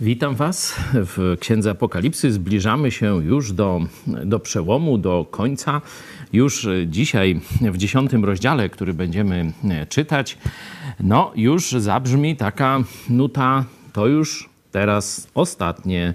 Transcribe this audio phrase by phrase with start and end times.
[0.00, 2.32] Witam Was w Księdze Apokalipsy.
[2.32, 5.80] Zbliżamy się już do, do przełomu, do końca.
[6.32, 9.52] Już dzisiaj w dziesiątym rozdziale, który będziemy
[9.88, 10.38] czytać,
[11.00, 12.78] no już zabrzmi taka
[13.08, 16.14] nuta, to już teraz ostatnie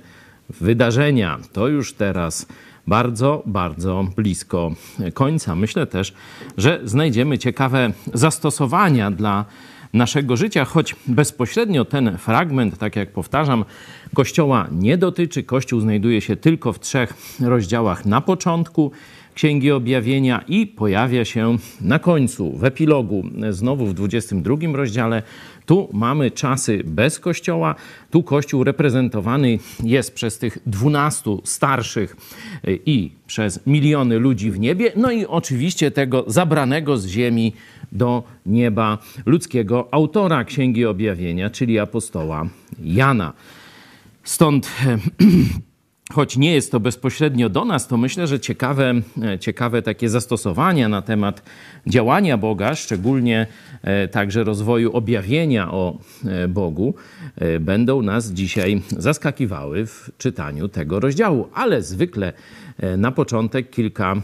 [0.50, 2.46] wydarzenia, to już teraz
[2.88, 4.72] bardzo, bardzo blisko
[5.14, 5.56] końca.
[5.56, 6.14] Myślę też,
[6.58, 9.46] że znajdziemy ciekawe zastosowania dla
[9.94, 13.66] naszego życia, choć bezpośrednio ten fragment, tak jak powtarzam,
[14.14, 15.44] Kościoła nie dotyczy.
[15.44, 18.92] Kościół znajduje się tylko w trzech rozdziałach na początku
[19.34, 25.24] Księgi Objawienia i pojawia się na końcu, w epilogu, znowu w 22 rozdziale.
[25.66, 27.76] Tu mamy czasy bez Kościoła.
[28.12, 32.16] Tu Kościół reprezentowany jest przez tych dwunastu starszych
[32.86, 37.54] i przez miliony ludzi w niebie, no i oczywiście tego zabranego z ziemi
[37.92, 42.46] do nieba ludzkiego autora Księgi Objawienia, czyli apostoła
[42.84, 43.34] Jana.
[44.24, 44.72] Stąd
[46.12, 48.94] choć nie jest to bezpośrednio do nas, to myślę, że ciekawe,
[49.40, 51.44] ciekawe takie zastosowania na temat
[51.88, 53.48] działania Boga, szczególnie
[53.84, 56.94] e, także rozwoju objawienia o e, Bogu,
[57.36, 61.48] e, będą nas dzisiaj zaskakiwały w czytaniu tego rozdziału.
[61.54, 62.34] Ale zwykle
[62.98, 64.16] na początek kilka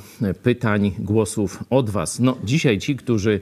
[0.44, 2.20] pytań, głosów od Was.
[2.20, 3.40] No, dzisiaj ci, którzy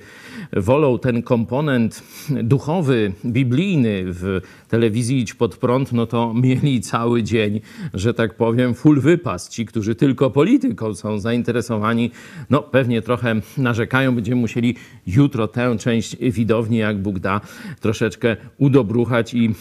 [0.54, 7.62] wolą ten komponent duchowy, biblijny w telewizji Idź Pod Prąd, no to mieli cały dzień,
[7.94, 9.50] że tak powiem, full wypas.
[9.50, 12.12] Ci, którzy tylko polityką są zainteresowani,
[12.50, 14.16] no pewnie trochę narzekają.
[14.16, 14.76] Będziemy musieli
[15.08, 17.42] jutro tę część widowni, jak Bóg da,
[17.82, 19.52] troszeczkę udobruchać i e,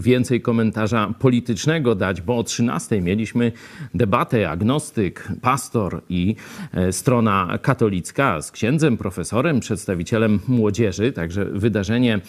[0.00, 3.52] więcej komentarza politycznego dać, bo o 13 mieliśmy
[3.94, 4.40] debatę
[4.78, 6.36] agnostyk, pastor i
[6.72, 11.12] e, strona katolicka z księdzem, profesorem, przedstawicielem młodzieży.
[11.12, 12.20] Także wydarzenie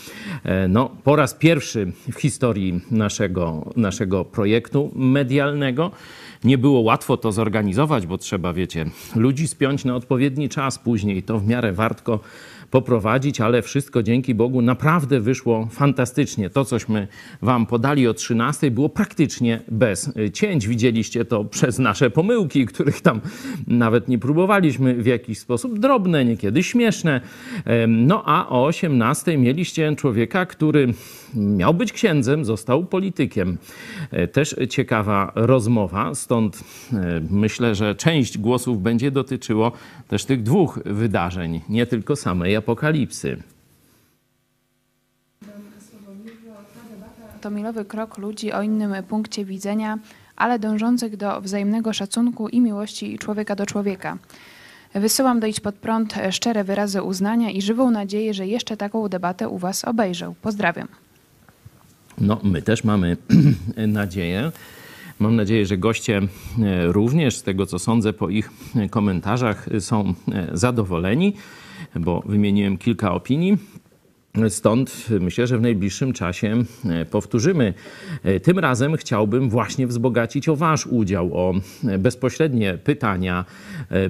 [0.44, 5.92] e, no, po raz pierwszy w historii naszego, naszego projektu medialnego.
[6.44, 11.24] Nie było łatwo to zorganizować, bo trzeba, wiecie, ludzi spiąć na odpowiedni czas później.
[11.24, 12.20] To w miarę wartko
[12.72, 16.50] poprowadzić, ale wszystko dzięki Bogu naprawdę wyszło fantastycznie.
[16.50, 17.08] To, cośmy
[17.42, 20.68] Wam podali o 13, było praktycznie bez cięć.
[20.68, 23.22] Widzieliście to przez nasze pomyłki, których tam
[23.68, 27.22] nawet nie próbowaliśmy w jakiś sposób drobne, niekiedy śmieszne.
[27.88, 30.94] No a o 18 mieliście człowieka, który
[31.36, 33.58] miał być księdzem, został politykiem.
[34.12, 36.64] E, też ciekawa rozmowa, stąd
[36.94, 39.72] e, myślę, że część głosów będzie dotyczyło
[40.08, 43.44] też tych dwóch wydarzeń, nie tylko samej apokalipsy.
[47.42, 50.00] To milowy krok ludzi o innym punkcie widzenia,
[50.36, 54.18] ale dążących do wzajemnego szacunku i miłości człowieka do człowieka.
[54.94, 59.50] Wysyłam do Idź Pod Prąd szczere wyrazy uznania i żywą nadzieję, że jeszcze taką debatę
[59.50, 60.34] u Was obejrzę.
[60.42, 60.88] Pozdrawiam.
[62.18, 63.18] No, my też mamy
[63.88, 64.52] nadzieję.
[65.20, 66.28] Mam nadzieję, że goście e,
[66.88, 68.52] również, z tego co sądzę po ich
[68.90, 71.34] komentarzach, są e, zadowoleni,
[71.96, 73.58] bo wymieniłem kilka opinii.
[74.50, 77.74] Stąd myślę, że w najbliższym czasie e, powtórzymy.
[78.44, 81.54] Tym razem chciałbym właśnie wzbogacić o Wasz udział, o
[82.00, 83.46] bezpośrednie pytania,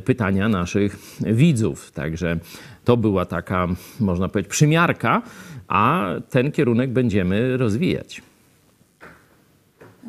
[0.05, 1.91] pytania naszych widzów.
[1.91, 2.39] Także
[2.85, 3.67] to była taka,
[3.99, 5.21] można powiedzieć, przymiarka
[5.69, 8.21] a ten kierunek będziemy rozwijać.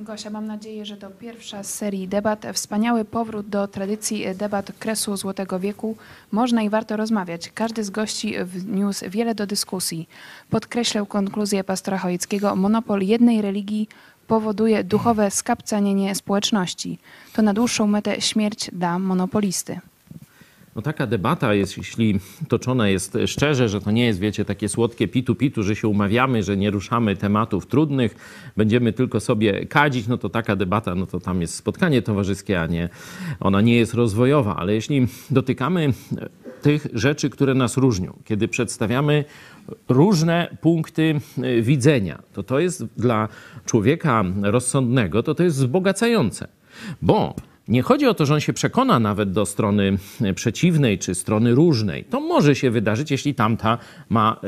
[0.00, 2.46] Gosia, mam nadzieję, że to pierwsza z serii debat.
[2.52, 5.96] Wspaniały powrót do tradycji debat kresu Złotego Wieku.
[6.32, 7.50] Można i warto rozmawiać.
[7.54, 10.08] Każdy z gości wniósł wiele do dyskusji.
[10.50, 12.56] Podkreślał konkluzję pastora Chojeckiego.
[12.56, 13.88] Monopol jednej religii
[14.26, 16.98] powoduje duchowe skapcanienie społeczności.
[17.32, 19.80] To na dłuższą metę śmierć da monopolisty.
[20.76, 25.08] No taka debata jest, jeśli toczona jest szczerze, że to nie jest, wiecie, takie słodkie
[25.08, 28.14] pitu-pitu, że się umawiamy, że nie ruszamy tematów trudnych,
[28.56, 32.66] będziemy tylko sobie kadzić, no to taka debata, no to tam jest spotkanie towarzyskie, a
[32.66, 32.88] nie,
[33.40, 34.56] ona nie jest rozwojowa.
[34.56, 35.92] Ale jeśli dotykamy
[36.62, 39.24] tych rzeczy, które nas różnią, kiedy przedstawiamy
[39.88, 43.28] różne punkty e, widzenia, to to jest dla
[43.66, 46.48] człowieka rozsądnego, to to jest wzbogacające.
[47.02, 47.34] Bo
[47.70, 51.54] nie chodzi o to, że on się przekona nawet do strony e, przeciwnej czy strony
[51.54, 52.04] różnej.
[52.04, 53.78] To może się wydarzyć, jeśli tamta
[54.08, 54.40] ma,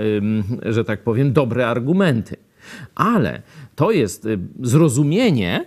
[0.66, 2.36] że tak powiem, dobre argumenty.
[2.94, 3.42] Ale
[3.74, 4.28] to jest e,
[4.60, 5.64] zrozumienie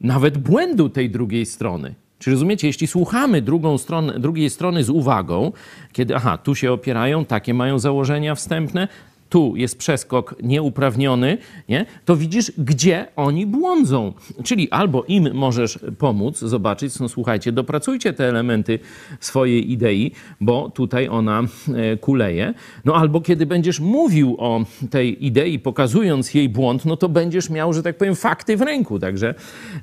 [0.00, 1.94] nawet błędu tej drugiej strony.
[2.18, 5.52] Czy rozumiecie, jeśli słuchamy drugą stronę, drugiej strony z uwagą,
[5.92, 8.88] kiedy aha, tu się opierają, takie mają założenia wstępne,
[9.28, 11.38] tu jest przeskok nieuprawniony,
[11.68, 11.86] nie?
[12.04, 14.12] to widzisz, gdzie oni błądzą.
[14.44, 18.78] Czyli albo im możesz pomóc, zobaczyć, no słuchajcie, dopracujcie te elementy
[19.20, 21.42] swojej idei, bo tutaj ona
[21.74, 22.54] e, kuleje.
[22.84, 27.72] No albo kiedy będziesz mówił o tej idei, pokazując jej błąd, no to będziesz miał,
[27.72, 28.98] że tak powiem, fakty w ręku.
[28.98, 29.34] Także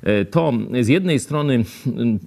[0.02, 1.64] e, to z jednej strony,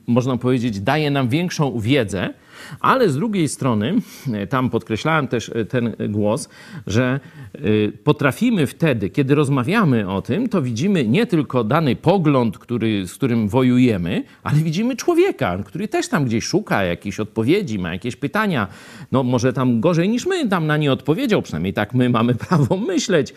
[0.08, 2.34] można powiedzieć, daje nam większą wiedzę,
[2.80, 3.95] ale z drugiej strony,
[4.33, 6.50] e, tam podkreślałem też e, ten głos,
[6.88, 7.19] że
[7.54, 7.59] e,
[8.04, 13.48] potrafimy wtedy, kiedy rozmawiamy o tym, to widzimy nie tylko dany pogląd, który, z którym
[13.48, 18.68] wojujemy, ale widzimy człowieka, który też tam gdzieś szuka jakichś odpowiedzi, ma jakieś pytania.
[19.12, 22.77] No może tam gorzej niż my tam na nie odpowiedział, przynajmniej tak my mamy prawo
[22.77, 23.33] myśleć,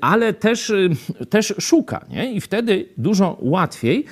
[0.00, 0.72] ale też,
[1.30, 2.04] też szuka.
[2.10, 2.32] Nie?
[2.32, 4.04] I wtedy dużo łatwiej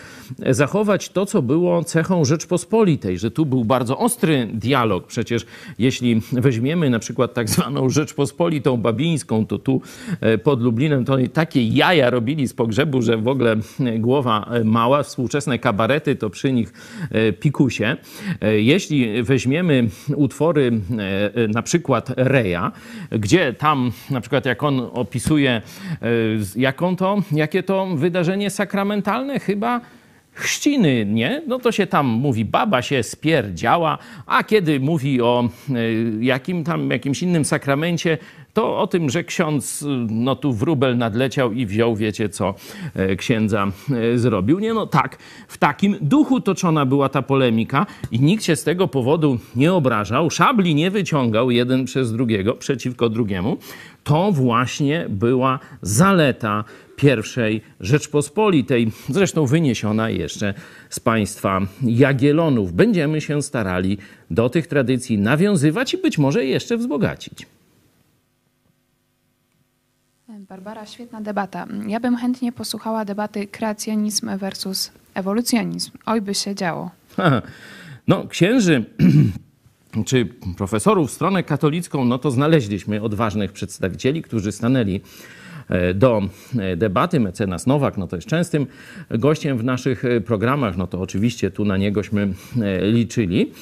[0.50, 5.06] zachować to, co było cechą Rzeczpospolitej, że tu był bardzo ostry dialog.
[5.06, 5.46] Przecież
[5.78, 9.82] jeśli weźmiemy na przykład tak zwaną Rzeczpospolitą Babińską, to tu
[10.20, 14.64] e, pod Lublinem to takie jaja robili z pogrzebu, że w ogóle e, głowa e,
[14.64, 15.02] mała.
[15.02, 16.72] Współczesne kabarety to przy nich
[17.40, 17.96] pikusie.
[18.56, 20.80] Jeśli weźmiemy utwory
[21.48, 22.72] na przykład Reja,
[23.10, 25.62] gdzie tam na przykład jak on opisuje
[26.56, 29.80] jaką to, jakie to wydarzenie sakramentalne, chyba
[30.36, 31.42] chrzciny, nie?
[31.46, 35.74] No to się tam mówi, baba się spierdziała, a kiedy mówi o e,
[36.20, 38.18] jakim tam, jakimś innym sakramencie,
[38.56, 42.54] to o tym, że ksiądz no tu wróbel nadleciał i wziął, wiecie co
[42.94, 44.58] e, księdza e, zrobił.
[44.58, 45.18] Nie, no tak,
[45.48, 50.30] w takim duchu toczona była ta polemika i nikt się z tego powodu nie obrażał,
[50.30, 53.56] szabli nie wyciągał jeden przez drugiego, przeciwko drugiemu.
[54.04, 56.64] To właśnie była zaleta
[56.96, 60.54] pierwszej Rzeczpospolitej, zresztą wyniesiona jeszcze
[60.90, 62.72] z państwa Jagielonów.
[62.72, 63.98] Będziemy się starali
[64.30, 67.46] do tych tradycji nawiązywać i być może jeszcze wzbogacić.
[70.48, 71.66] Barbara, świetna debata.
[71.86, 75.90] Ja bym chętnie posłuchała debaty kreacjonizm versus ewolucjonizm.
[76.06, 76.90] Oj, by się działo.
[78.08, 78.84] No, księży
[80.06, 85.00] czy profesorów stronę katolicką, no to znaleźliśmy odważnych przedstawicieli, którzy stanęli
[85.94, 86.22] do
[86.58, 87.20] e, debaty.
[87.20, 88.66] Mecenas Nowak, no to jest częstym
[89.10, 92.28] gościem w naszych e, programach, no to oczywiście tu na niegośmy
[92.82, 93.52] liczyli.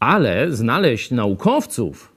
[0.00, 2.12] Ale znaleźć naukowców,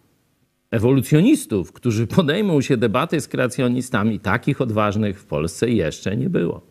[0.71, 6.61] ewolucjonistów, którzy podejmą się debaty z kreacjonistami, takich odważnych w Polsce jeszcze nie było.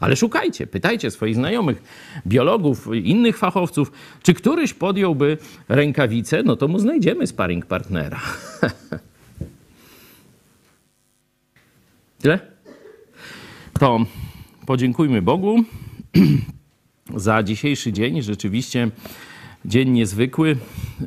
[0.00, 1.82] Ale szukajcie, pytajcie swoich znajomych,
[2.26, 3.92] biologów, innych fachowców,
[4.22, 5.38] czy któryś podjąłby
[5.68, 8.20] rękawicę, no to mu znajdziemy sparring partnera.
[12.20, 12.38] Tyle?
[13.78, 14.06] To
[14.66, 15.64] podziękujmy Bogu
[17.16, 18.22] za dzisiejszy dzień.
[18.22, 18.90] Rzeczywiście
[19.64, 20.56] dzień niezwykły.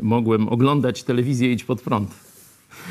[0.01, 2.23] Mogłem oglądać telewizję Idź Pod Prąd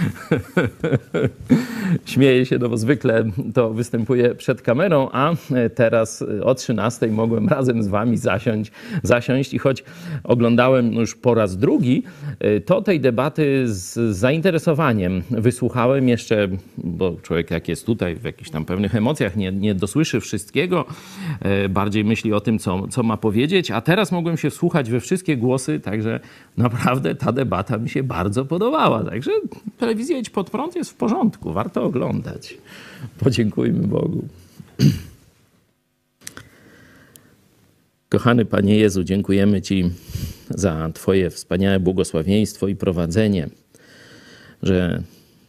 [2.05, 3.25] Śmieję się, no bo zwykle
[3.55, 5.33] to występuje przed kamerą, a
[5.75, 8.73] teraz o 13 mogłem razem z wami zasiąść,
[9.03, 9.85] zasiąść i choć
[10.25, 12.03] oglądałem już po raz drugi,
[12.67, 18.65] to tej debaty z zainteresowaniem wysłuchałem jeszcze, bo człowiek jak jest tutaj w jakichś tam
[18.65, 20.85] pewnych emocjach, nie, nie dosłyszy wszystkiego,
[21.71, 25.37] bardziej myśli o tym, co, co ma powiedzieć, a teraz mogłem się wsłuchać we wszystkie
[25.37, 26.21] głosy, także
[26.57, 29.05] naprawdę ta debata mi się bardzo podobała.
[29.05, 29.31] Także
[29.83, 32.59] telewizja Idź Pod Prąd jest w porządku, warto oglądać.
[33.19, 34.25] Podziękujmy Bogu.
[38.09, 39.91] Kochany Panie Jezu, dziękujemy Ci
[40.51, 43.49] za Twoje wspaniałe błogosławieństwo i prowadzenie,
[44.63, 45.03] że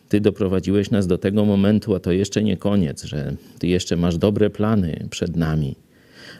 [0.10, 4.18] Ty doprowadziłeś nas do tego momentu, a to jeszcze nie koniec, że Ty jeszcze masz
[4.18, 5.75] dobre plany przed nami.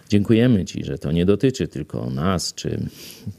[0.09, 2.79] Dziękujemy Ci, że to nie dotyczy tylko nas, czy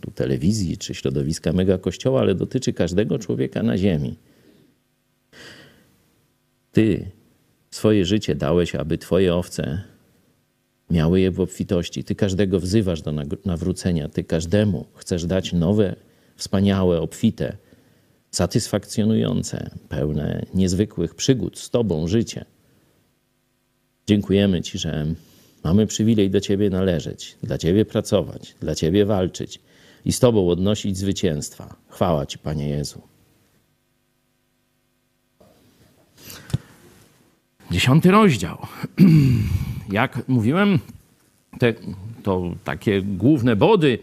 [0.01, 4.17] tu telewizji, czy środowiska mega kościoła, ale dotyczy każdego człowieka na ziemi.
[6.75, 7.11] Ty
[7.71, 9.83] swoje życie dałeś, aby Twoje owce
[10.91, 12.05] miały je w obfitości.
[12.05, 13.13] Ty każdego wzywasz do
[13.45, 14.09] nawrócenia.
[14.09, 15.97] Ty każdemu chcesz dać nowe,
[16.37, 17.57] wspaniałe, obfite,
[18.31, 22.45] satysfakcjonujące, pełne niezwykłych przygód z Tobą życie.
[24.07, 25.07] Dziękujemy Ci, że
[25.65, 29.61] mamy przywilej do Ciebie należeć, dla Ciebie pracować, dla Ciebie walczyć
[30.05, 31.77] i z Tobą odnosić zwycięstwa.
[31.89, 33.14] Chwała Ci, Panie Jezu.
[37.71, 38.59] Dziesiąty rozdział.
[39.91, 40.79] Jak mówiłem,
[41.59, 41.75] te,
[42.23, 43.99] to takie główne body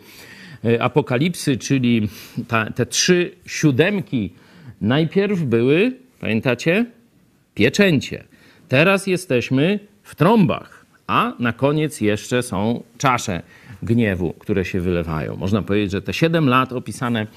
[0.65, 2.09] e, apokalipsy, czyli
[2.47, 4.33] ta, te trzy siódemki,
[4.81, 6.85] najpierw były, pamiętacie,
[7.55, 8.23] pieczęcie.
[8.67, 13.41] Teraz jesteśmy w trąbach, a na koniec jeszcze są czasze
[13.83, 15.35] gniewu, które się wylewają.
[15.35, 17.27] Można powiedzieć, że te siedem lat opisane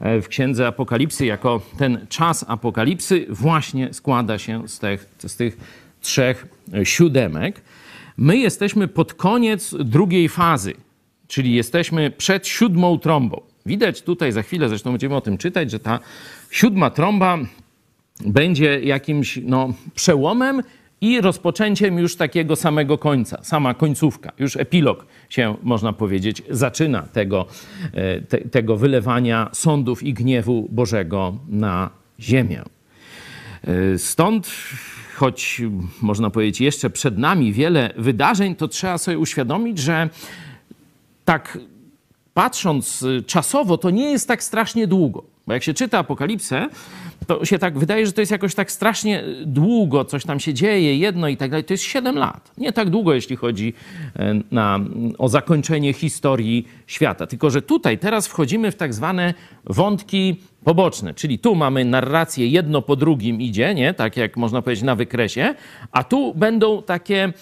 [0.00, 5.56] w Księdze Apokalipsy jako ten czas apokalipsy właśnie składa się z tych, z tych
[6.00, 6.46] trzech
[6.84, 7.62] siódemek.
[8.16, 10.74] My jesteśmy pod koniec drugiej fazy,
[11.28, 13.40] czyli jesteśmy przed siódmą trąbą.
[13.66, 15.98] Widać tutaj za chwilę, zresztą będziemy o tym czytać, że ta
[16.50, 17.38] siódma trąba
[18.26, 20.62] będzie jakimś no, przełomem
[21.00, 27.46] i rozpoczęciem już takiego samego końca, sama końcówka, już epilog się, można powiedzieć, zaczyna tego,
[27.92, 32.62] e, te, tego wylewania sądów i gniewu Bożego na ziemię.
[33.64, 34.50] E, stąd,
[35.14, 35.62] choć
[36.02, 40.08] można powiedzieć, jeszcze przed nami wiele wydarzeń, to trzeba sobie uświadomić, że
[41.24, 41.58] tak
[42.34, 45.33] patrząc czasowo, to nie jest tak strasznie długo.
[45.46, 46.68] Bo jak się czyta Apokalipsę,
[47.26, 50.98] to się tak wydaje, że to jest jakoś tak strasznie długo, coś tam się dzieje,
[50.98, 51.64] jedno i tak dalej.
[51.64, 52.52] To jest 7 lat.
[52.58, 53.74] Nie tak długo, jeśli chodzi
[54.16, 54.80] e, na,
[55.18, 57.26] o zakończenie historii świata.
[57.26, 59.34] Tylko, że tutaj teraz wchodzimy w tak zwane
[59.64, 63.94] wątki poboczne, czyli tu mamy narrację jedno po drugim idzie, nie?
[63.94, 65.54] tak jak można powiedzieć na wykresie,
[65.92, 67.32] a tu będą takie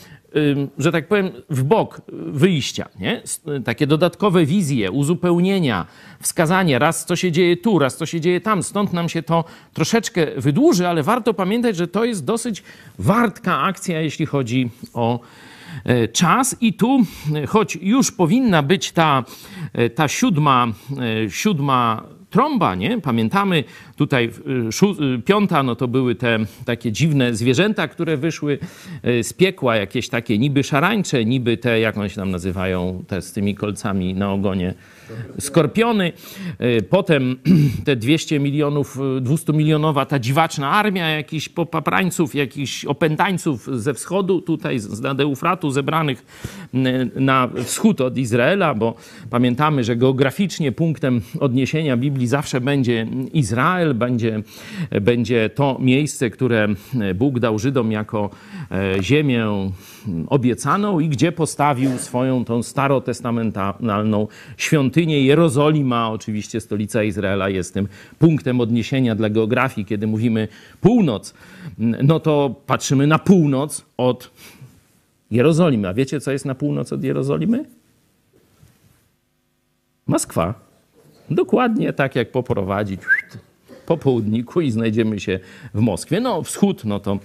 [0.79, 3.23] że tak powiem, w bok wyjścia, nie?
[3.65, 5.87] takie dodatkowe wizje, uzupełnienia,
[6.21, 8.63] wskazanie, raz co się dzieje tu, raz co się dzieje tam.
[8.63, 12.63] Stąd nam się to troszeczkę wydłuży, ale warto pamiętać, że to jest dosyć
[12.99, 15.21] wartka akcja, jeśli chodzi o
[16.13, 16.57] czas.
[16.61, 17.01] I tu,
[17.49, 19.25] choć już powinna być ta,
[19.73, 20.67] e, ta siódma,
[21.27, 23.01] e, siódma trąba, nie?
[23.01, 23.65] Pamiętamy
[23.97, 24.31] tutaj
[25.25, 28.59] piąta, no to były te takie dziwne zwierzęta, które wyszły
[29.03, 33.33] z piekła, jakieś takie niby szarańcze, niby te, jak one się tam nazywają, te z
[33.33, 34.75] tymi kolcami na ogonie,
[35.39, 36.13] skorpiony.
[36.91, 37.37] Potem
[37.85, 44.79] te 200 milionów, 200 milionowa ta dziwaczna armia jakichś popaprańców, jakichś opętańców ze wschodu, tutaj
[44.79, 46.25] z Nadeufratu zebranych
[47.17, 48.95] na wschód od Izraela, bo
[49.31, 54.43] pamiętamy, że geograficznie punktem odniesienia Biblii zawsze będzie Izrael, będzie,
[55.01, 56.69] będzie to miejsce, które
[57.15, 58.31] Bóg dał Żydom jako
[59.01, 59.47] ziemię
[60.27, 64.92] obiecaną i gdzie postawił swoją tą starotestamentalną świątynię.
[65.01, 69.87] Jerozolima, oczywiście stolica Izraela, jest tym punktem odniesienia dla geografii.
[69.87, 70.49] Kiedy mówimy
[70.81, 71.35] północ,
[71.79, 74.31] no to patrzymy na północ od
[75.31, 75.89] Jerozolimy.
[75.89, 77.65] A wiecie, co jest na północ od Jerozolimy?
[80.07, 80.55] Moskwa.
[81.31, 83.01] Dokładnie tak jak poprowadzić
[83.87, 85.41] po południku i znajdziemy się
[85.75, 86.21] w Moskwie.
[86.21, 87.19] No, wschód, no to,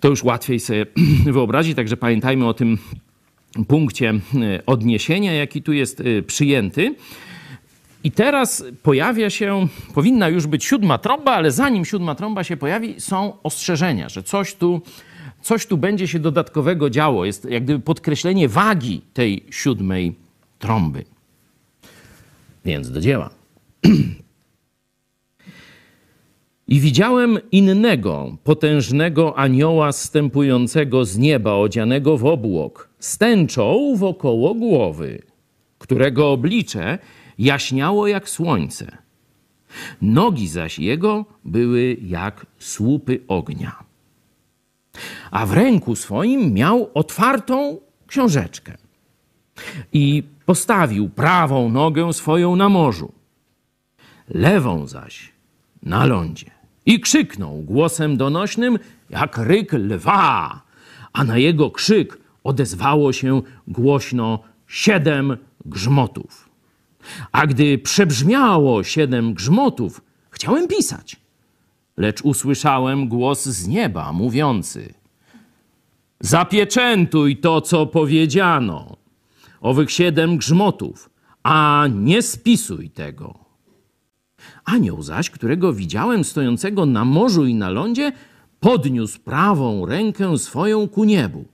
[0.00, 0.86] to już łatwiej sobie
[1.32, 2.78] wyobrazić, także pamiętajmy o tym
[3.68, 6.94] punkcie e, odniesienia, jaki tu jest e, przyjęty.
[8.04, 13.00] I teraz pojawia się, powinna już być siódma trąba, ale zanim siódma trąba się pojawi,
[13.00, 14.80] są ostrzeżenia, że coś tu,
[15.42, 17.24] coś tu będzie się dodatkowego działo.
[17.24, 20.14] Jest jak gdyby podkreślenie wagi tej siódmej
[20.58, 21.04] trąby.
[22.64, 23.30] Więc do dzieła.
[26.68, 33.18] I widziałem innego, potężnego anioła stępującego z nieba, odzianego w obłok, z
[33.96, 35.22] wokoło głowy,
[35.78, 36.98] którego oblicze
[37.38, 38.98] jaśniało jak słońce.
[40.02, 43.84] Nogi zaś jego były jak słupy ognia.
[45.30, 48.76] A w ręku swoim miał otwartą książeczkę
[49.92, 53.12] i postawił prawą nogę swoją na morzu,
[54.28, 55.32] lewą zaś
[55.82, 56.50] na lądzie.
[56.86, 58.78] I krzyknął głosem donośnym,
[59.10, 60.60] jak ryk lwa,
[61.12, 66.48] a na jego krzyk odezwało się głośno siedem grzmotów.
[67.32, 71.16] A gdy przebrzmiało siedem grzmotów, chciałem pisać,
[71.96, 74.94] lecz usłyszałem głos z nieba mówiący:
[76.20, 78.96] Zapieczętuj to, co powiedziano
[79.60, 81.10] owych siedem grzmotów,
[81.42, 83.38] a nie spisuj tego.
[84.64, 88.12] Anioł zaś, którego widziałem stojącego na morzu i na lądzie,
[88.60, 91.51] podniósł prawą rękę swoją ku niebu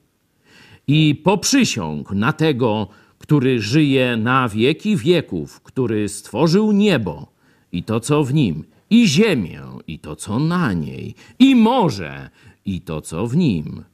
[0.89, 7.33] i poprzysiągł na tego, który żyje na wieki wieków, który stworzył niebo
[7.73, 12.31] i to, co w nim, i ziemię, i to, co na niej, i morze,
[12.65, 13.85] i to, co w nim,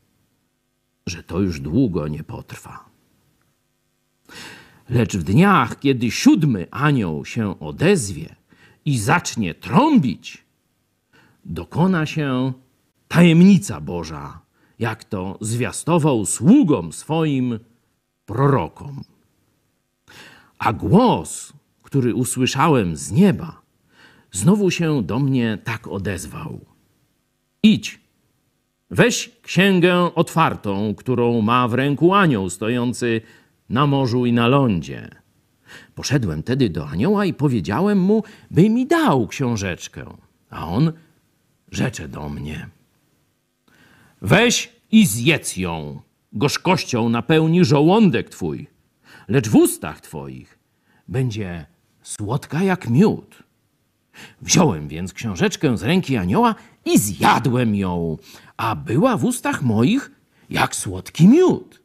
[1.06, 2.84] że to już długo nie potrwa.
[4.90, 8.36] Lecz w dniach, kiedy siódmy anioł się odezwie
[8.84, 10.44] i zacznie trąbić,
[11.44, 12.52] dokona się
[13.08, 14.43] tajemnica Boża,
[14.84, 17.58] jak to zwiastował sługom swoim
[18.26, 19.04] prorokom.
[20.58, 23.60] A głos, który usłyszałem z nieba,
[24.32, 26.60] znowu się do mnie tak odezwał:
[27.62, 28.04] Idź,
[28.90, 33.20] Weź księgę otwartą, którą ma w ręku anioł stojący
[33.68, 35.08] na morzu i na lądzie.
[35.94, 40.04] Poszedłem tedy do anioła i powiedziałem mu, by mi dał książeczkę.
[40.50, 40.92] A on
[41.70, 42.68] rzecze do mnie.
[44.22, 46.00] Weź i zjedz ją,
[46.32, 48.66] gorzkością napełni żołądek twój,
[49.28, 50.58] lecz w ustach twoich
[51.08, 51.66] będzie
[52.02, 53.42] słodka jak miód.
[54.42, 58.18] Wziąłem więc książeczkę z ręki anioła i zjadłem ją,
[58.56, 60.10] a była w ustach moich
[60.50, 61.82] jak słodki miód.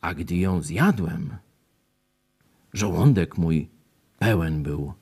[0.00, 1.36] A gdy ją zjadłem,
[2.72, 3.68] żołądek mój
[4.18, 4.92] pełen był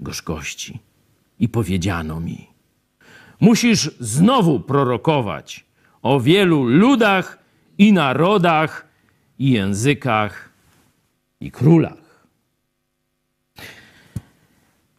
[0.00, 0.78] gorzkości.
[1.38, 2.46] I powiedziano mi:
[3.40, 5.69] Musisz znowu prorokować
[6.02, 7.38] o wielu ludach
[7.78, 8.86] i narodach
[9.38, 10.50] i językach
[11.40, 12.09] i królach.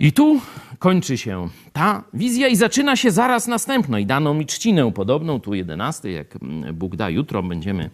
[0.01, 0.41] I tu
[0.79, 4.00] kończy się ta wizja i zaczyna się zaraz następna.
[4.00, 6.38] I dano mi trzcinę podobną, tu jedenasty, jak
[6.74, 7.89] Bóg da, jutro będziemy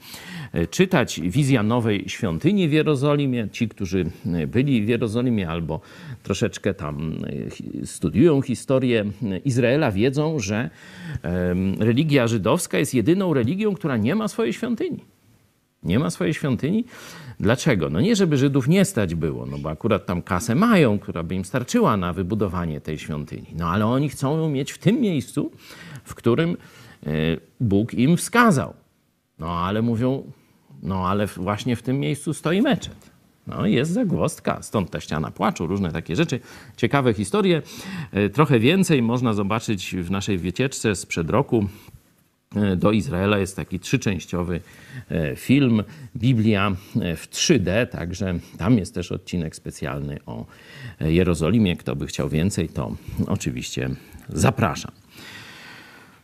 [0.53, 1.21] e, czytać.
[1.23, 3.47] Wizja nowej świątyni w Jerozolimie.
[3.51, 5.79] Ci, którzy e, byli w Jerozolimie albo
[6.23, 7.15] troszeczkę tam
[7.81, 9.05] e, studiują historię
[9.45, 10.69] Izraela, wiedzą, że
[11.79, 15.16] religia żydowska jest jedyną religią, która nie ma swojej świątyni.
[15.87, 16.85] Nie ma swojej świątyni.
[17.39, 17.89] Dlaczego?
[17.89, 21.35] No nie, żeby Żydów nie stać było, no bo akurat tam kasę mają, która by
[21.35, 23.47] im starczyła na wybudowanie tej świątyni.
[23.55, 25.51] No ale oni chcą ją mieć w tym miejscu,
[26.03, 26.57] w którym
[27.05, 27.09] e,
[27.59, 28.73] Bóg im wskazał.
[29.39, 30.31] No ale mówią,
[30.83, 33.11] no ale właśnie w tym miejscu stoi meczet.
[33.47, 36.39] No jest zagłostka, stąd ta ściana płaczu, różne takie rzeczy.
[36.77, 37.61] Ciekawe historie.
[38.11, 41.65] E, trochę więcej można zobaczyć w naszej wycieczce sprzed roku
[42.77, 44.61] do Izraela jest taki trzyczęściowy
[45.11, 45.83] e, film,
[46.15, 50.45] Biblia e, w 3D, także tam jest też odcinek specjalny o
[50.99, 51.77] Jerozolimie.
[51.77, 52.95] Kto by chciał więcej, to
[53.27, 53.89] oczywiście
[54.29, 54.91] zapraszam.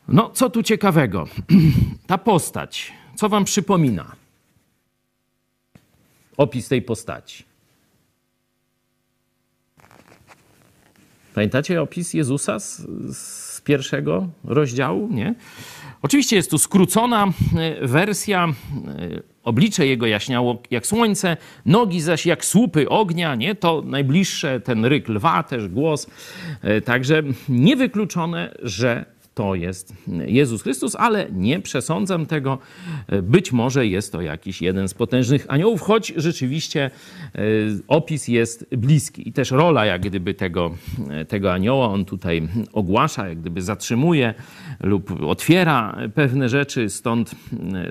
[0.07, 1.27] No, co tu ciekawego?
[2.07, 4.15] Ta postać, co wam przypomina?
[6.37, 7.43] Opis tej postaci.
[11.33, 12.81] Pamiętacie opis Jezusa z,
[13.17, 15.09] z pierwszego rozdziału?
[15.11, 15.35] Nie?
[16.03, 18.47] Oczywiście jest tu skrócona e, wersja.
[18.47, 18.53] E,
[19.43, 23.55] oblicze jego jaśniało jak słońce, nogi zaś jak słupy ognia, nie?
[23.55, 26.07] To najbliższe, ten ryk lwa, też głos.
[26.61, 29.93] E, także niewykluczone, że to jest
[30.25, 32.57] Jezus Chrystus, ale nie przesądzam tego.
[33.23, 36.91] Być może jest to jakiś jeden z potężnych aniołów, choć rzeczywiście
[37.35, 37.39] e,
[37.87, 39.29] opis jest bliski.
[39.29, 40.71] I też rola jak gdyby tego,
[41.27, 44.33] tego anioła, on tutaj ogłasza, jak gdyby zatrzymuje
[44.79, 47.35] lub otwiera pewne rzeczy, stąd,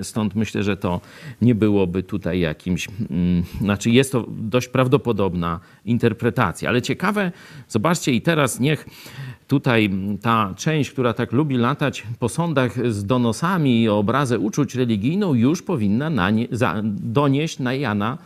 [0.01, 1.01] stąd myślę, że to
[1.41, 6.69] nie byłoby tutaj jakimś, mm, znaczy jest to dość prawdopodobna interpretacja.
[6.69, 7.31] Ale ciekawe,
[7.67, 8.85] zobaczcie i teraz niech
[9.47, 9.89] tutaj
[10.21, 15.61] ta część, która tak lubi latać po sądach z donosami i obrazę uczuć religijną, już
[15.61, 18.17] powinna na nie, za, donieść na Jana,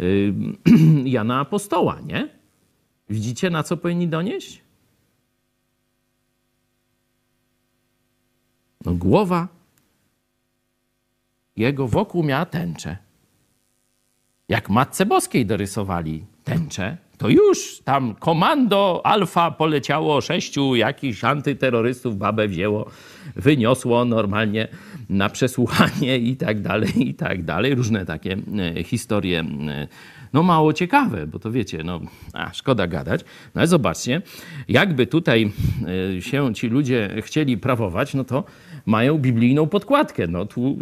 [0.00, 0.34] y,
[1.16, 2.28] Jana Apostoła, nie?
[3.10, 4.62] Widzicie, na co powinni donieść?
[8.84, 9.48] No, głowa
[11.56, 12.96] jego wokół miała tęczę.
[14.48, 22.48] Jak Matce Boskiej dorysowali tęczę, to już tam komando alfa poleciało, sześciu jakichś antyterrorystów babę
[22.48, 22.90] wzięło,
[23.36, 24.68] wyniosło normalnie
[25.08, 27.74] na przesłuchanie i tak dalej, i tak dalej.
[27.74, 28.36] Różne takie
[28.76, 29.88] e, historie, e,
[30.32, 32.00] no mało ciekawe, bo to wiecie, no
[32.32, 33.20] a, szkoda gadać.
[33.54, 34.22] No ale zobaczcie,
[34.68, 35.52] jakby tutaj
[36.16, 38.44] e, się ci ludzie chcieli prawować, no to
[38.86, 40.26] mają biblijną podkładkę.
[40.26, 40.78] No tu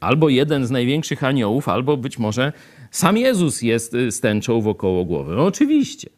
[0.00, 2.52] albo jeden z największych aniołów, albo być może
[2.90, 5.36] sam Jezus jest y, z tęczą wokoło głowy.
[5.36, 6.10] No oczywiście.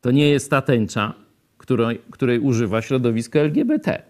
[0.00, 1.14] To nie jest ta tęcza,
[1.58, 4.02] której, której używa środowisko LGBT.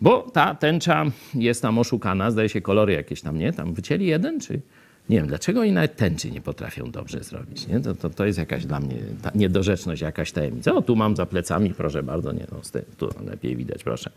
[0.00, 3.52] Bo ta tęcza jest tam oszukana, zdaje się kolory jakieś tam, nie?
[3.52, 4.60] Tam wycięli jeden, czy...
[5.08, 7.66] Nie wiem, dlaczego oni nawet tęczy nie potrafią dobrze zrobić.
[7.66, 7.80] Nie?
[7.80, 8.96] To, to, to jest jakaś dla mnie
[9.34, 10.74] niedorzeczność, jakaś tajemnica.
[10.74, 12.60] O, tu mam za plecami, proszę bardzo, nie, no,
[12.96, 14.10] tu lepiej widać, proszę.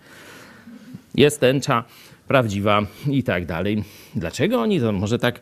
[1.15, 1.83] Jest tęcza
[2.27, 3.83] prawdziwa i tak dalej.
[4.15, 5.41] Dlaczego oni to może tak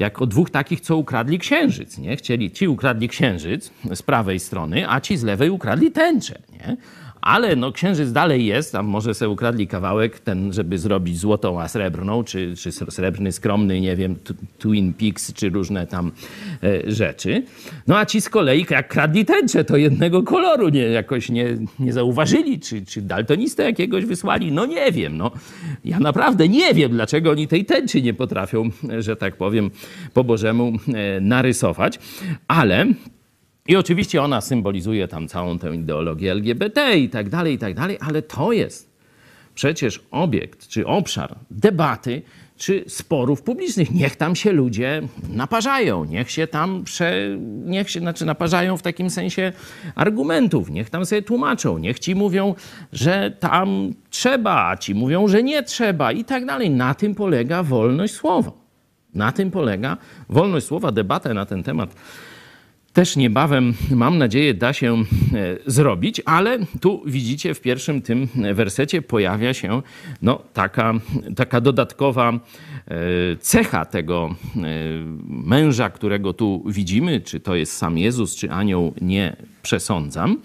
[0.00, 1.98] jak o dwóch takich, co ukradli księżyc.
[1.98, 2.16] Nie?
[2.16, 6.38] Chcieli, ci ukradli księżyc z prawej strony, a ci z lewej ukradli tęczę.
[6.52, 6.76] Nie?
[7.20, 11.68] Ale no, księżyc dalej jest, tam może sobie ukradli kawałek ten, żeby zrobić złotą, a
[11.68, 14.16] srebrną, czy, czy srebrny, skromny, nie wiem,
[14.58, 16.12] Twin Peaks, czy różne tam
[16.62, 17.42] e, rzeczy.
[17.86, 21.92] No a ci z kolei, jak kradli tęczę, to jednego koloru nie, jakoś nie, nie
[21.92, 25.16] zauważyli, czy, czy daltonistę jakiegoś wysłali, no nie wiem.
[25.16, 25.30] No.
[25.84, 29.70] Ja naprawdę nie wiem, dlaczego oni tej tęczy nie potrafią, że tak powiem,
[30.14, 31.98] po Bożemu e, narysować,
[32.48, 32.86] ale...
[33.68, 37.98] I oczywiście ona symbolizuje tam całą tę ideologię LGBT i tak dalej, i tak dalej,
[38.00, 38.90] ale to jest
[39.54, 42.22] przecież obiekt czy obszar debaty
[42.56, 43.90] czy sporów publicznych.
[43.90, 49.10] Niech tam się ludzie naparzają, niech się tam prze, niech się, znaczy naparzają w takim
[49.10, 49.52] sensie
[49.94, 52.54] argumentów, niech tam sobie tłumaczą, niech ci mówią,
[52.92, 56.70] że tam trzeba, a ci mówią, że nie trzeba i tak dalej.
[56.70, 58.52] Na tym polega wolność słowa.
[59.14, 59.96] Na tym polega
[60.28, 61.94] wolność słowa, debatę na ten temat
[62.92, 65.04] też niebawem, mam nadzieję, da się e,
[65.66, 69.82] zrobić, ale tu widzicie w pierwszym tym wersecie pojawia się
[70.22, 70.94] no, taka,
[71.36, 72.38] taka dodatkowa e,
[73.40, 74.60] cecha tego e,
[75.28, 80.40] męża, którego tu widzimy, czy to jest sam Jezus, czy anioł, nie przesądzam,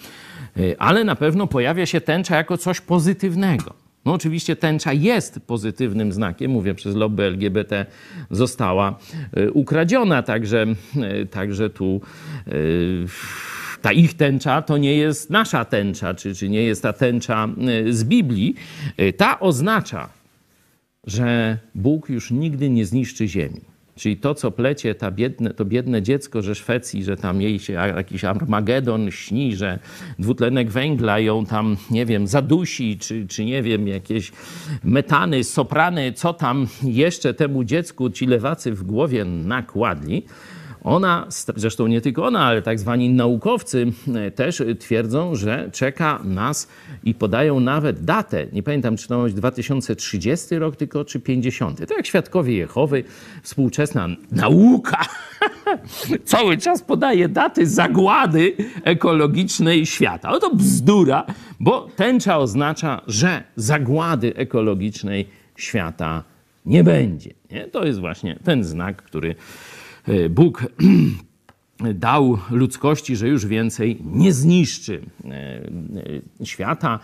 [0.80, 3.85] ale na pewno pojawia się tęcza jako coś pozytywnego.
[4.06, 7.86] No oczywiście tęcza jest pozytywnym znakiem, mówię, przez lobby LGBT
[8.32, 9.00] została
[9.34, 10.65] e, ukradziona, także,
[11.02, 12.02] e, także tu
[12.48, 12.52] e,
[13.82, 17.48] ta ich tęcza to nie jest nasza tęcza, czy, czy nie jest ta tęcza
[17.89, 18.56] z Biblii.
[19.18, 20.10] Ta oznacza,
[21.08, 23.62] że Bóg już nigdy nie zniszczy ziemi.
[23.96, 27.74] Czyli to, co plecie ta biedne, to biedne dziecko ze Szwecji, że tam jej się
[27.74, 29.80] jakiś Armagedon śni, że
[30.20, 34.32] dwutlenek węgla ją tam, nie wiem, zadusi, czy, czy nie wiem, jakieś
[34.84, 40.24] metany, soprany, co tam jeszcze temu dziecku ci lewacy w głowie nakładli
[40.86, 46.67] ona, zresztą nie tylko ona, ale tak zwani naukowcy e, też twierdzą, że czeka nas
[47.04, 48.48] i podają nawet datę.
[48.54, 51.88] Nie pamiętam, czy to być 2030 rok tylko, czy 50.
[51.88, 53.04] To jak świadkowie Jehowy,
[53.43, 55.06] współczesna nauka
[56.26, 60.32] cały czas podaje daty zagłady ekologicznej świata.
[60.32, 61.26] No to bzdura,
[61.60, 66.24] bo tęcza oznacza, że zagłady ekologicznej świata
[66.65, 67.34] nie będzie.
[67.52, 67.67] Nie?
[67.67, 69.36] To jest właśnie ten znak, który
[70.30, 70.63] Bóg
[71.96, 75.30] dał ludzkości, że już więcej nie zniszczy e,
[76.41, 77.00] e, świata.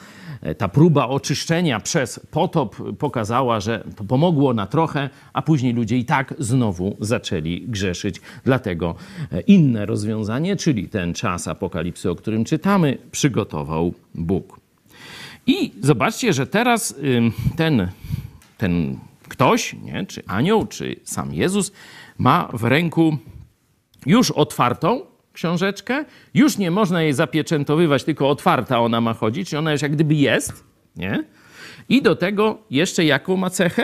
[0.57, 6.05] Ta próba oczyszczenia przez potop pokazała, że to pomogło na trochę, a później ludzie i
[6.05, 8.21] tak znowu zaczęli grzeszyć.
[8.43, 8.95] Dlatego
[9.47, 14.59] inne rozwiązanie, czyli ten czas apokalipsy, o którym czytamy, przygotował Bóg.
[15.47, 16.95] I zobaczcie, że teraz
[17.55, 17.87] ten,
[18.57, 18.99] ten
[19.31, 21.71] ktoś, nie, czy anioł, czy sam Jezus,
[22.21, 23.17] ma w ręku
[24.05, 29.71] już otwartą książeczkę, już nie można jej zapieczętowywać, tylko otwarta ona ma chodzić, czyli ona
[29.71, 30.63] już jak gdyby jest,
[30.95, 31.23] nie?
[31.89, 33.83] I do tego jeszcze jaką ma cechę?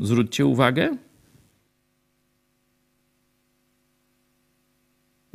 [0.00, 0.96] Zwróćcie uwagę.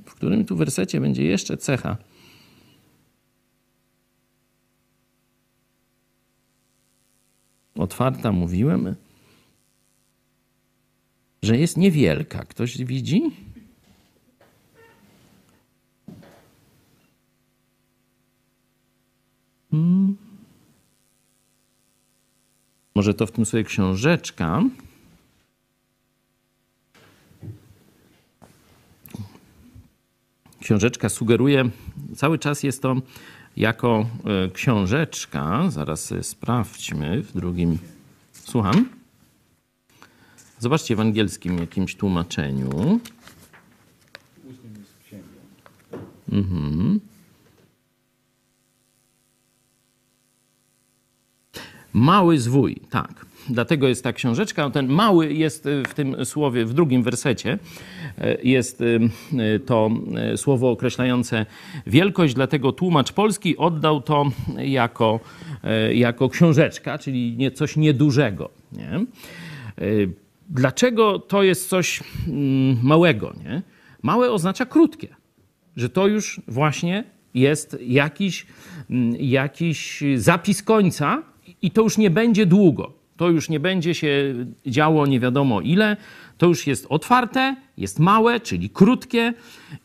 [0.06, 1.98] W którym tu wersecie będzie jeszcze cecha?
[7.76, 8.96] Otwarta mówiłem
[11.46, 12.46] że jest niewielka.
[12.46, 13.32] Ktoś widzi?
[19.72, 20.18] Hmm.
[22.96, 24.64] Może to w tym sobie książeczka.
[30.60, 31.70] Książeczka sugeruje,
[32.16, 32.96] cały czas jest to
[33.58, 35.70] jako e, książeczka.
[35.70, 37.78] Zaraz sprawdźmy w drugim.
[38.34, 39.05] Słucham.
[40.66, 43.00] Zobaczcie w angielskim jakimś tłumaczeniu.
[46.32, 47.00] Mhm.
[51.94, 53.26] Mały zwój, tak.
[53.50, 54.70] Dlatego jest ta książeczka.
[54.70, 57.60] Ten mały jest w tym słowie, w drugim wersecie,
[58.44, 59.10] jest y,
[59.66, 59.90] to
[60.36, 61.46] słowo określające
[61.88, 65.20] wielkość, dlatego tłumacz polski oddał to jako,
[65.90, 68.50] y, jako książeczka, czyli nie, coś niedużego.
[68.72, 69.06] Nie?
[70.50, 73.34] Y, Dlaczego to jest coś mm, małego?
[73.44, 73.62] Nie?
[74.04, 75.16] Małe oznacza krótkie,
[75.76, 77.04] że to już właśnie
[77.34, 78.46] jest jakiś,
[78.90, 81.24] mm, jakiś zapis końca
[81.62, 82.94] i to już nie będzie długo.
[83.18, 85.98] To już nie będzie się działo nie wiadomo ile.
[86.38, 89.34] To już jest otwarte, jest małe, czyli krótkie.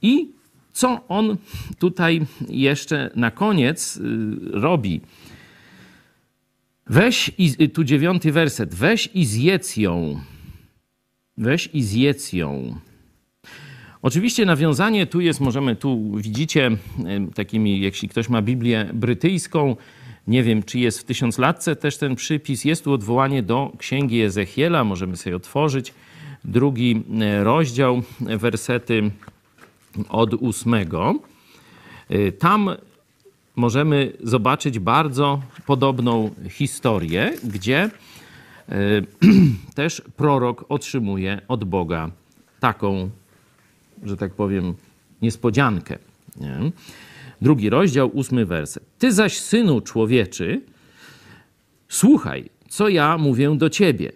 [0.03, 0.31] I
[0.73, 1.37] co on
[1.79, 4.01] tutaj jeszcze na koniec y,
[4.53, 5.01] robi?
[6.87, 8.75] Weź i tu dziewiąty werset.
[8.75, 10.21] Weź i zjedz ją
[11.41, 12.77] weź i zjedz ją.
[14.03, 16.71] Oczywiście nawiązanie tu jest, możemy tu widzicie
[17.35, 19.77] takimi, jeśli ktoś ma Biblię brytyjską,
[20.27, 24.85] nie wiem, czy jest w tysiąclatce też ten przypis, jest tu odwołanie do Księgi Ezechiela,
[24.85, 25.95] możemy sobie otworzyć
[26.45, 29.11] drugi e, rozdział, wersety
[30.09, 31.15] od ósmego.
[32.09, 32.71] E, tam
[33.57, 37.91] możemy zobaczyć bardzo podobną historię, gdzie
[39.75, 42.11] też prorok otrzymuje od Boga
[42.61, 43.11] taką,
[44.03, 44.75] że tak powiem,
[45.23, 45.99] niespodziankę.
[46.37, 46.73] Nie?
[47.41, 48.85] Drugi rozdział, ósmy werset.
[48.99, 50.61] Ty zaś, synu człowieczy,
[51.91, 54.13] Słuchaj, co ja mówię do ciebie.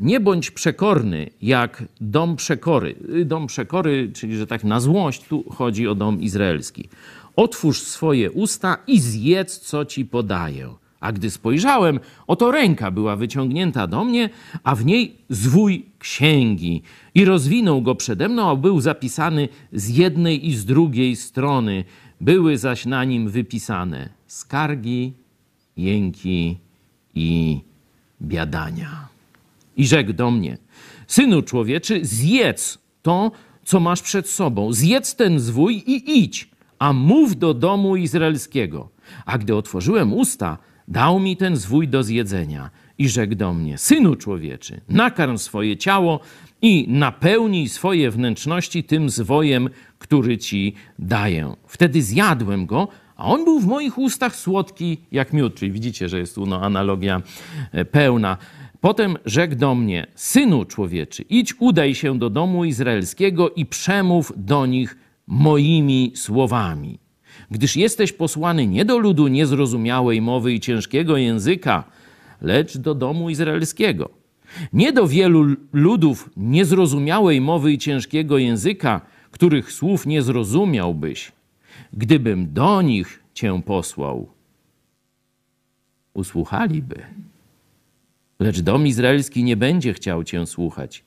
[0.00, 2.94] Nie bądź przekorny jak dom przekory.
[3.24, 6.88] Dom przekory, czyli że tak na złość, tu chodzi o dom izraelski.
[7.36, 10.74] Otwórz swoje usta i zjedz, co ci podaję.
[11.04, 14.30] A gdy spojrzałem, oto ręka była wyciągnięta do mnie,
[14.62, 16.82] a w niej zwój księgi.
[17.14, 21.84] I rozwinął go przede mną, a był zapisany z jednej i z drugiej strony.
[22.20, 25.12] Były zaś na nim wypisane skargi,
[25.76, 26.58] jęki
[27.14, 27.60] i
[28.22, 29.08] biadania.
[29.76, 30.58] I rzekł do mnie:
[31.06, 33.32] Synu człowieczy, zjedz to,
[33.64, 34.72] co masz przed sobą.
[34.72, 38.88] Zjedz ten zwój i idź, a mów do domu izraelskiego.
[39.26, 42.70] A gdy otworzyłem usta, dał mi ten zwój do zjedzenia.
[42.98, 46.20] I rzekł do mnie: Synu człowieczy, nakarm swoje ciało
[46.62, 49.68] i napełnij swoje wnętrzności tym zwojem,
[49.98, 51.54] który ci daję.
[51.66, 55.54] Wtedy zjadłem go, a on był w moich ustach słodki jak miód.
[55.54, 57.22] Czyli widzicie, że jest tu no, analogia
[57.72, 58.36] e, pełna.
[58.80, 64.66] Potem rzekł do mnie: Synu człowieczy, idź, udaj się do domu izraelskiego i przemów do
[64.66, 67.03] nich moimi słowami.
[67.50, 71.84] Gdyż jesteś posłany nie do ludu niezrozumiałej mowy i ciężkiego języka,
[72.40, 74.10] lecz do domu izraelskiego.
[74.72, 81.32] Nie do wielu ludów niezrozumiałej mowy i ciężkiego języka, których słów nie zrozumiałbyś,
[81.92, 84.28] gdybym do nich cię posłał.
[86.14, 87.02] Usłuchaliby.
[88.40, 91.04] Lecz dom izraelski nie będzie chciał cię słuchać,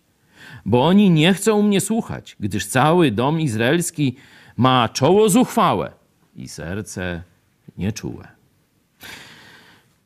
[0.65, 4.15] bo oni nie chcą mnie słuchać, gdyż cały dom izraelski
[4.57, 5.96] ma czoło zuchwałe
[6.37, 7.23] i serce
[7.77, 8.27] nieczułe.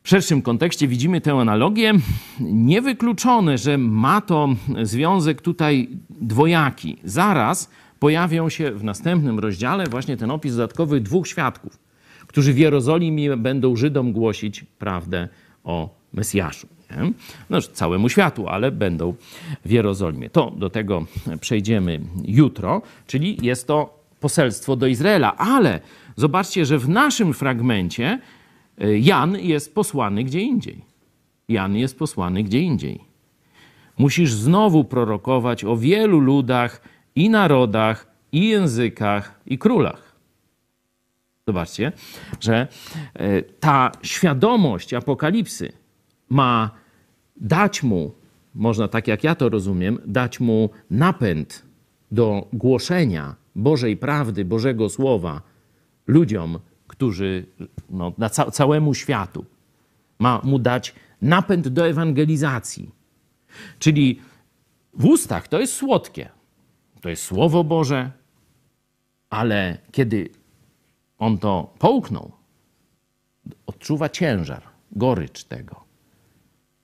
[0.02, 1.92] W szerszym kontekście widzimy tę analogię.
[2.40, 4.48] Niewykluczone, że ma to
[4.82, 6.96] związek tutaj dwojaki.
[7.04, 11.78] Zaraz pojawią się w następnym rozdziale właśnie ten opis dodatkowy dwóch świadków,
[12.26, 15.28] którzy w Jerozolimie będą Żydom głosić prawdę
[15.64, 16.66] o Mesjaszu.
[16.90, 17.12] Nie?
[17.50, 19.14] No, całemu światu, ale będą
[19.64, 20.30] w Jerozolimie.
[20.30, 21.06] To do tego
[21.40, 25.80] przejdziemy jutro, czyli jest to poselstwo do Izraela, ale
[26.16, 28.20] zobaczcie, że w naszym fragmencie
[28.78, 30.84] e, Jan jest posłany gdzie indziej.
[31.48, 33.00] Jan jest posłany gdzie indziej.
[33.98, 36.82] Musisz znowu prorokować o wielu ludach
[37.14, 40.12] i narodach, i językach, i królach.
[41.46, 41.92] Zobaczcie,
[42.40, 42.68] że
[43.14, 45.72] e, ta świadomość apokalipsy
[46.28, 46.70] ma
[47.36, 48.14] dać mu,
[48.54, 51.62] można tak jak ja to rozumiem, dać mu napęd
[52.10, 55.51] do głoszenia Bożej prawdy, Bożego Słowa
[56.06, 57.46] ludziom, którzy,
[57.90, 59.44] no, na ca całemu światu.
[60.18, 62.90] Ma mu dać napęd do ewangelizacji.
[63.78, 64.20] Czyli
[64.94, 66.28] w ustach to jest słodkie,
[67.00, 68.10] to jest Słowo Boże,
[69.30, 70.28] ale kiedy
[71.18, 72.32] on to połknął,
[73.66, 74.62] odczuwa ciężar,
[74.92, 75.84] gorycz tego,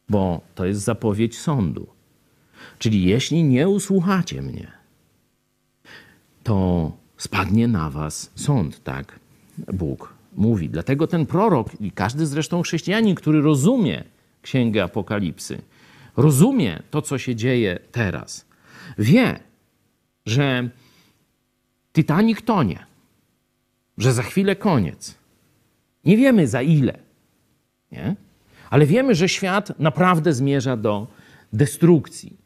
[0.09, 1.87] bo to jest zapowiedź sądu.
[2.79, 4.73] Czyli jeśli nie usłuchacie mnie,
[6.43, 9.21] to spadnie na was sąd, tak
[9.73, 10.69] Bóg mówi.
[10.69, 14.05] Dlatego ten prorok i każdy zresztą chrześcijanin, który rozumie
[14.43, 15.63] Księgę Apokalipsy,
[16.17, 18.47] rozumie to, co się dzieje teraz,
[18.99, 19.41] wie,
[20.27, 20.69] że
[21.93, 22.87] Titanic tonie,
[23.99, 25.19] że za chwilę koniec.
[26.05, 26.99] Nie wiemy za ile,
[27.93, 28.17] nie?
[28.71, 31.07] ale wiemy, że świat naprawdę zmierza do
[31.53, 32.37] destrukcji.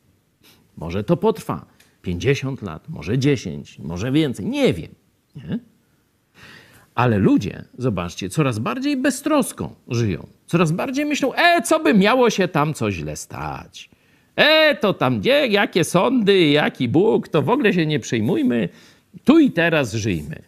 [0.77, 1.67] Może to potrwa
[2.03, 4.95] 50 lat, może 10, może więcej, nie wiem.
[5.37, 5.59] Nie?
[6.95, 10.27] Ale ludzie, zobaczcie, coraz bardziej beztroską żyją.
[10.47, 13.91] Coraz bardziej myślą, e, co by miało się tam co źle stać.
[14.37, 18.69] E, to tam gdzie, jakie sądy, jaki Bóg, to w ogóle się nie przejmujmy.
[19.25, 20.43] Tu i teraz żyjmy.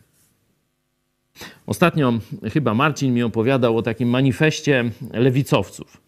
[1.67, 2.13] Ostatnio
[2.53, 6.01] chyba Marcin mi opowiadał o takim manifestie lewicowców,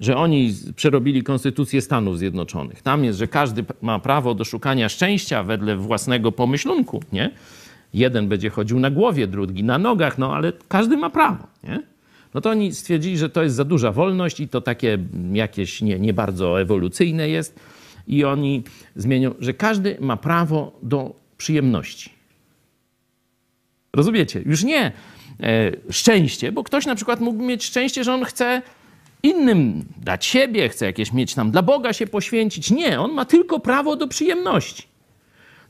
[0.00, 2.82] że oni przerobili konstytucję Stanów Zjednoczonych.
[2.82, 7.30] Tam jest, że każdy ma prawo do szukania szczęścia wedle własnego pomyślunku, nie?
[7.94, 11.82] Jeden będzie chodził na głowie, drugi na nogach, no ale każdy ma prawo, nie?
[12.34, 14.98] No to oni stwierdzili, że to jest za duża wolność i to takie
[15.32, 17.60] jakieś nie, nie bardzo ewolucyjne jest.
[18.06, 18.62] I oni
[18.96, 22.10] zmienią, że każdy ma prawo do przyjemności.
[23.92, 24.42] Rozumiecie?
[24.46, 24.92] Już nie
[25.40, 28.62] e, szczęście, bo ktoś na przykład mógł mieć szczęście, że on chce
[29.26, 32.70] innym dać siebie, chce jakieś mieć tam dla Boga się poświęcić.
[32.70, 34.82] Nie, on ma tylko prawo do przyjemności.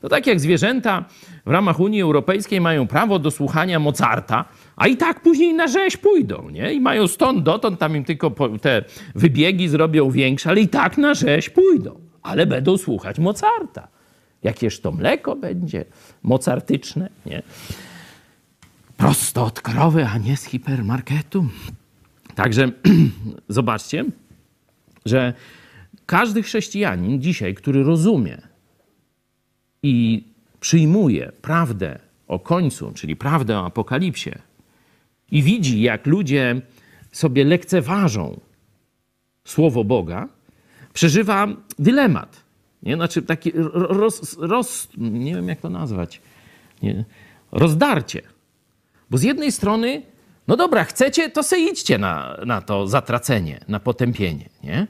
[0.01, 1.05] To tak jak zwierzęta
[1.45, 5.97] w ramach Unii Europejskiej mają prawo do słuchania Mozarta, a i tak później na rzeź
[5.97, 6.73] pójdą, nie?
[6.73, 8.83] I mają stąd dotąd, tam im tylko te
[9.15, 11.99] wybiegi zrobią większe, ale i tak na rzeź pójdą.
[12.23, 13.87] Ale będą słuchać Mozarta.
[14.43, 15.85] Jakież to mleko będzie
[16.23, 17.41] mozartyczne, nie?
[18.97, 21.45] Prosto od krowy, a nie z hipermarketu.
[22.37, 22.71] Także
[23.57, 24.05] zobaczcie,
[25.05, 25.33] że
[26.05, 28.37] każdy chrześcijanin dzisiaj, który rozumie
[29.83, 30.23] i
[30.59, 34.31] przyjmuje prawdę o końcu, czyli prawdę o apokalipsie,
[35.31, 36.61] i widzi, jak ludzie
[37.11, 38.39] sobie lekceważą
[39.45, 40.27] słowo Boga,
[40.93, 41.47] przeżywa
[41.79, 42.43] dylemat.
[42.83, 42.95] Nie?
[42.95, 46.21] Znaczy taki roz, roz, nie wiem jak to nazwać,
[46.83, 47.05] nie?
[47.51, 48.21] rozdarcie.
[49.09, 50.01] Bo z jednej strony,
[50.47, 54.49] no dobra, chcecie, to se idźcie na, na to zatracenie, na potępienie.
[54.63, 54.87] Nie?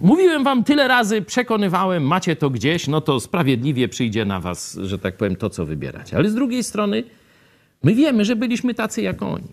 [0.00, 4.98] Mówiłem wam tyle razy, przekonywałem, macie to gdzieś, no to sprawiedliwie przyjdzie na was, że
[4.98, 6.16] tak powiem, to, co wybieracie.
[6.16, 7.04] Ale z drugiej strony,
[7.82, 9.48] my wiemy, że byliśmy tacy jak oni,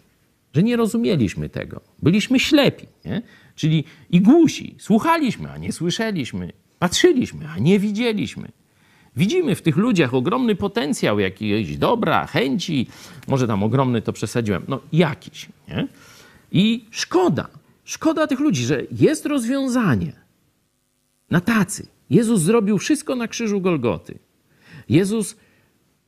[0.54, 1.82] że nie rozumieliśmy tego.
[2.02, 3.22] Byliśmy ślepi, nie?
[3.56, 4.76] czyli i głusi.
[4.80, 6.54] Słuchaliśmy, a nie słyszeliśmy.
[6.80, 8.52] Patrzyliśmy, a nie widzieliśmy.
[9.16, 12.88] Widzimy w tych ludziach ogromny potencjał jakiegoś dobra, chęci,
[13.28, 15.50] może tam ogromny to przesadziłem, no jakiś.
[15.68, 15.88] Nie?
[16.52, 17.48] I szkoda,
[17.84, 20.14] szkoda tych ludzi, że jest rozwiązanie
[21.30, 21.88] na tacy.
[22.10, 24.20] Jezus zrobił wszystko na krzyżu Golgoty.
[24.90, 25.36] Jezus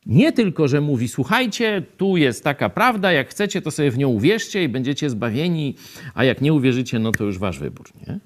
[0.05, 4.09] nie tylko, że mówi, słuchajcie, tu jest taka prawda, jak chcecie, to sobie w nią
[4.09, 5.75] uwierzcie i będziecie zbawieni,
[6.13, 7.85] a jak nie uwierzycie, no to już wasz wybór.
[8.07, 8.19] Nie?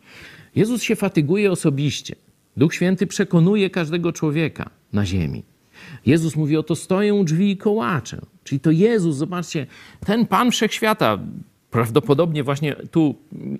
[0.56, 2.16] Jezus się fatyguje osobiście.
[2.58, 5.44] Duch Święty przekonuje każdego człowieka na ziemi.
[6.06, 8.22] Jezus mówi, oto stoję drzwi i kołaczę.
[8.44, 9.68] Czyli to Jezus, zobaczcie,
[10.06, 11.20] ten Pan Wszechświata,
[11.72, 13.16] prawdopodobnie właśnie tu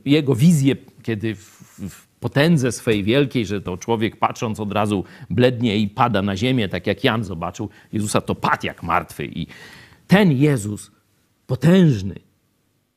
[0.06, 1.42] jego wizję, kiedy w,
[1.90, 6.70] w potędze swej wielkiej, że to człowiek patrząc od razu blednie i pada na ziemię,
[6.70, 9.26] tak jak Jan zobaczył Jezusa, to padł jak martwy.
[9.26, 9.48] I
[10.08, 10.92] ten Jezus,
[11.48, 12.16] potężny,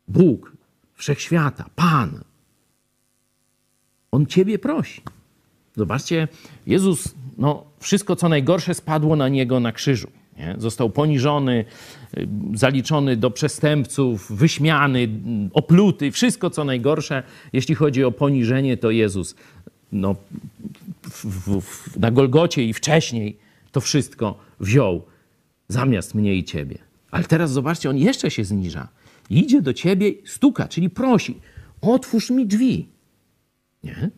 [0.09, 0.53] Bóg,
[0.95, 2.21] Wszechświata, Pan,
[4.11, 5.03] On Ciebie prosi.
[5.81, 6.29] Zobaczcie,
[6.67, 10.09] Jezus, no, wszystko co najgorsze spadło na Niego na krzyżu.
[10.39, 10.55] Nie?
[10.59, 11.65] Został poniżony,
[12.19, 15.09] y, zaliczony do przestępców, wyśmiany,
[15.53, 17.23] opluty, wszystko co najgorsze.
[17.53, 19.35] Jeśli chodzi o poniżenie, to Jezus
[19.93, 20.15] no,
[21.03, 23.37] w, w, w, na Golgocie i wcześniej
[23.73, 25.03] to wszystko wziął
[25.69, 26.79] zamiast mnie i ciebie.
[27.11, 28.89] Ale teraz zobaczcie, on jeszcze się zniża.
[29.31, 31.41] Idzie do ciebie, stuka, czyli prosi:
[31.81, 32.89] otwórz mi drzwi.
[33.85, 34.11] Nie?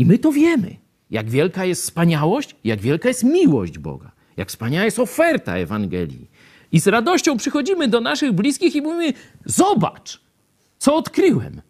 [0.00, 0.76] I my to wiemy.
[1.10, 6.30] Jak wielka jest wspaniałość, jak wielka jest miłość Boga, jak wspaniała jest oferta Ewangelii.
[6.72, 9.12] I z radością przychodzimy do naszych bliskich i mówimy:
[9.44, 10.20] Zobacz,
[10.78, 11.62] co odkryłem.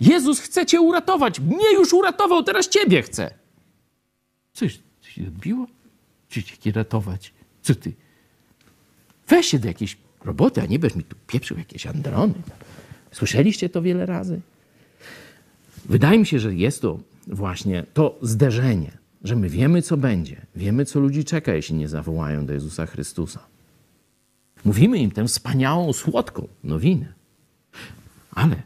[0.00, 1.40] Jezus chce cię uratować.
[1.40, 3.34] Mnie już uratował, teraz ciebie chce.
[4.52, 5.66] Coś się odbiło?
[6.28, 7.32] Czy cię ratować?
[7.62, 7.92] Co ty?
[9.28, 12.34] Weź się do jakiejś roboty, a nie będziesz mi tu pieprzył jakieś androny.
[13.12, 14.40] Słyszeliście to wiele razy?
[15.84, 20.84] Wydaje mi się, że jest to właśnie to zderzenie, że my wiemy, co będzie, wiemy,
[20.84, 23.40] co ludzi czeka, jeśli nie zawołają do Jezusa Chrystusa.
[24.64, 27.12] Mówimy im tę wspaniałą, słodką nowinę,
[28.30, 28.56] ale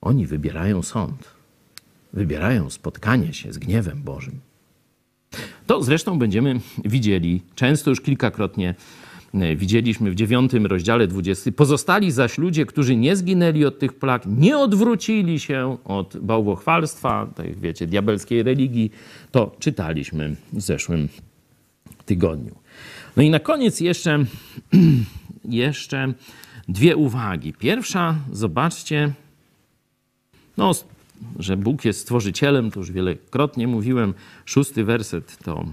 [0.00, 1.24] oni wybierają sąd,
[2.12, 4.40] wybierają spotkanie się z gniewem Bożym.
[5.66, 8.74] To zresztą będziemy widzieli często już kilkakrotnie
[9.56, 11.52] widzieliśmy w dziewiątym rozdziale 20.
[11.52, 17.58] Pozostali zaś ludzie, którzy nie zginęli od tych plag, nie odwrócili się od bałwochwalstwa, tak
[17.58, 18.90] wiecie, diabelskiej religii,
[19.30, 21.08] to czytaliśmy w zeszłym
[22.06, 22.54] tygodniu.
[23.16, 24.24] No i na koniec jeszcze,
[25.44, 26.14] jeszcze
[26.68, 27.52] dwie uwagi.
[27.52, 29.12] Pierwsza, zobaczcie,
[30.56, 30.72] no,
[31.38, 34.14] że Bóg jest stworzycielem, to już wielokrotnie mówiłem.
[34.44, 35.64] Szósty werset to,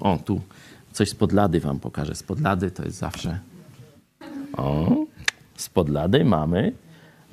[0.00, 0.40] o tu
[0.98, 2.14] Coś z podlady wam pokażę.
[2.14, 3.38] Z podlady to jest zawsze.
[4.56, 4.96] O,
[5.56, 6.72] z podlady mamy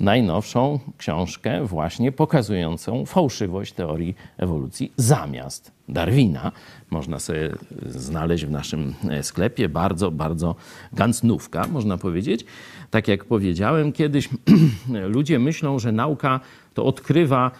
[0.00, 6.52] najnowszą książkę właśnie pokazującą fałszywość teorii ewolucji zamiast Darwina.
[6.90, 7.52] Można sobie
[7.86, 10.54] znaleźć w naszym sklepie bardzo, bardzo
[10.92, 12.44] gancnówka, można powiedzieć.
[12.90, 14.28] Tak jak powiedziałem kiedyś,
[15.16, 16.40] ludzie myślą, że nauka
[16.74, 17.50] to odkrywa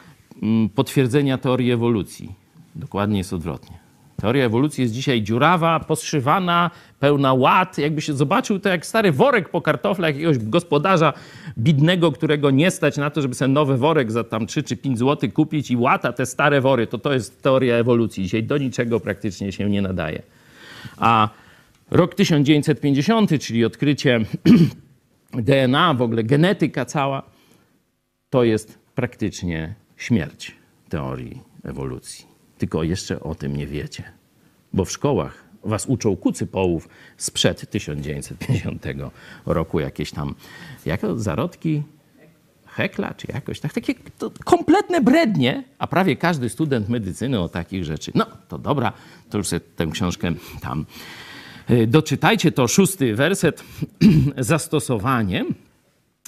[0.43, 2.33] mm, potwierdzenia teorii ewolucji.
[2.75, 3.86] Dokładnie jest odwrotnie.
[4.17, 7.79] Teoria ewolucji jest dzisiaj dziurawa, poszywana, pełna ład.
[7.79, 11.13] Jakby się zobaczył to jak stary worek po kartoflach jakiegoś gospodarza
[11.59, 14.99] bidnego, którego nie stać na to, żeby sobie nowy worek za tam 3 czy 5
[14.99, 16.87] zł kupić i łata te stare wory.
[16.87, 18.23] To to jest teoria ewolucji.
[18.23, 20.23] Dzisiaj do niczego praktycznie się nie nadaje.
[20.97, 21.29] A
[21.91, 24.21] rok 1950, czyli odkrycie
[25.33, 27.23] DNA, w ogóle genetyka cała,
[28.31, 30.55] to jest praktycznie śmierć
[30.89, 32.26] teorii ewolucji.
[32.59, 34.05] Tylko jeszcze o tym nie wiecie,
[34.73, 38.85] bo w szkołach was uczą kucy połów sprzed 1950
[39.47, 40.35] roku, jakieś tam
[40.85, 41.83] jako zarodki
[42.77, 43.95] hekla, czy jakoś tak, takie
[44.45, 48.13] kompletne brednie, a prawie każdy student medycyny o takich rzeczy.
[48.15, 48.93] No, to dobra,
[49.31, 50.87] to już sobie tę książkę tam
[51.71, 52.53] y, doczytajcie.
[52.53, 53.65] To szósty werset,
[54.39, 55.45] zastosowanie.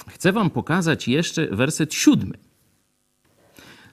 [0.07, 2.37] chcę wam pokazać jeszcze werset siódmy.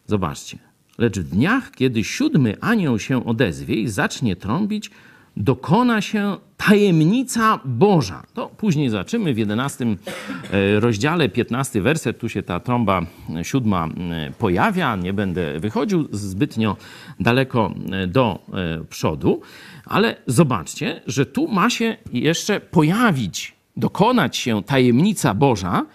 [0.06, 0.58] Zobaczcie.
[0.98, 4.90] Lecz w dniach, kiedy siódmy anioł się odezwie i zacznie trąbić,
[5.36, 8.22] dokona się tajemnica Boża.
[8.34, 13.02] To później zaczymy w 11 e, rozdziale, 15 werset, tu się ta trąba
[13.36, 14.96] e, siódma e, pojawia.
[14.96, 16.76] Nie będę wychodził zbytnio
[17.20, 17.74] daleko
[18.08, 18.38] do
[18.90, 19.40] przodu,
[19.84, 25.86] ale zobaczcie, że tu ma się jeszcze pojawić, dokonać się tajemnica Boża,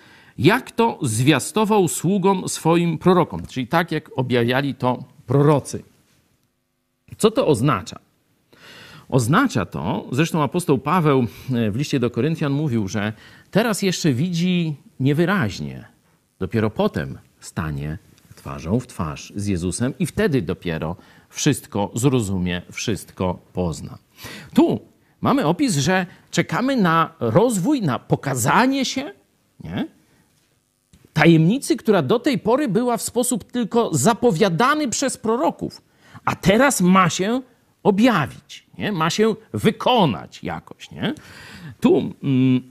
[0.43, 5.83] jak to zwiastował sługom swoim prorokom, czyli tak jak objawiali to prorocy.
[7.17, 7.99] Co to oznacza?
[9.09, 13.13] Oznacza to, zresztą apostoł Paweł e, w liście do Koryntian mówił, że
[13.51, 15.85] teraz jeszcze widzi niewyraźnie,
[16.39, 17.97] dopiero potem stanie
[18.35, 20.95] twarzą w twarz z Jezusem i wtedy dopiero
[21.29, 23.97] wszystko zrozumie, wszystko pozna.
[24.53, 24.81] Tu
[25.21, 29.11] mamy opis, że czekamy na rozwój, na pokazanie się
[29.63, 30.00] nie?
[31.13, 35.81] Tajemnicy, która do tej pory była w sposób tylko zapowiadany przez proroków,
[36.25, 37.41] a teraz ma się
[37.83, 38.91] objawić, nie?
[38.91, 40.91] ma się wykonać jakoś.
[40.91, 41.13] Nie?
[41.79, 42.61] Tu mm,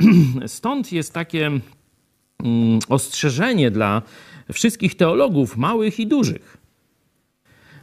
[0.46, 1.62] stąd jest takie mm,
[2.88, 4.02] ostrzeżenie dla
[4.52, 6.56] wszystkich teologów, małych i dużych.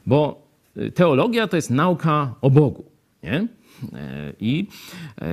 [0.05, 0.47] Bo
[0.95, 2.86] teologia to jest nauka o Bogu.
[3.24, 3.47] Nie?
[3.93, 4.67] E, I
[5.21, 5.25] e,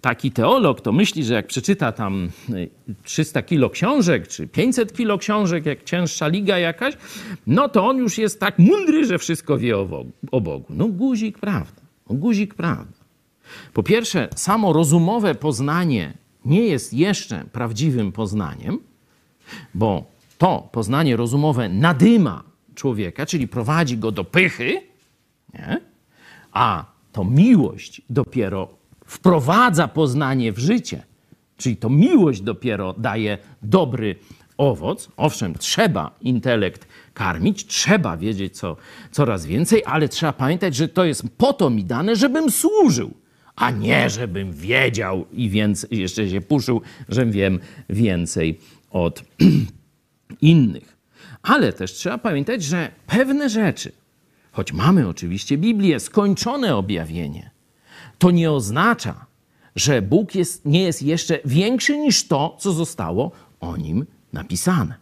[0.00, 2.30] taki teolog to myśli, że jak przeczyta tam
[3.04, 6.94] 300 e, kilo książek, czy 500 kilo książek, jak cięższa liga jakaś,
[7.46, 9.78] no to on już jest tak mądry, że wszystko wie
[10.30, 10.66] o Bogu.
[10.70, 11.82] No guzik prawda.
[12.10, 13.02] No guzik prawda.
[13.72, 16.12] Po pierwsze, samo rozumowe poznanie
[16.44, 18.78] nie jest jeszcze prawdziwym poznaniem,
[19.74, 20.04] bo
[20.38, 22.42] to poznanie rozumowe nadyma
[22.74, 24.82] człowieka, czyli prowadzi go do pychy,
[25.54, 25.80] nie?
[26.52, 28.68] a to miłość dopiero
[29.06, 31.02] wprowadza poznanie w życie.
[31.56, 34.16] Czyli to miłość dopiero daje dobry
[34.56, 35.08] owoc.
[35.16, 38.76] Owszem, trzeba intelekt karmić, trzeba wiedzieć co,
[39.10, 43.10] coraz więcej, ale trzeba pamiętać, że to jest po to mi dane, żebym służył,
[43.56, 47.58] a nie żebym wiedział i więc jeszcze się puszył, że wiem
[47.88, 48.58] więcej
[48.90, 49.24] od
[50.40, 50.96] innych.
[51.42, 53.92] Ale też trzeba pamiętać, że pewne rzeczy,
[54.52, 57.50] choć mamy oczywiście Biblię, skończone objawienie,
[58.18, 59.26] to nie oznacza,
[59.76, 63.30] że Bóg jest, nie jest jeszcze większy niż to, co zostało
[63.60, 64.94] o nim napisane.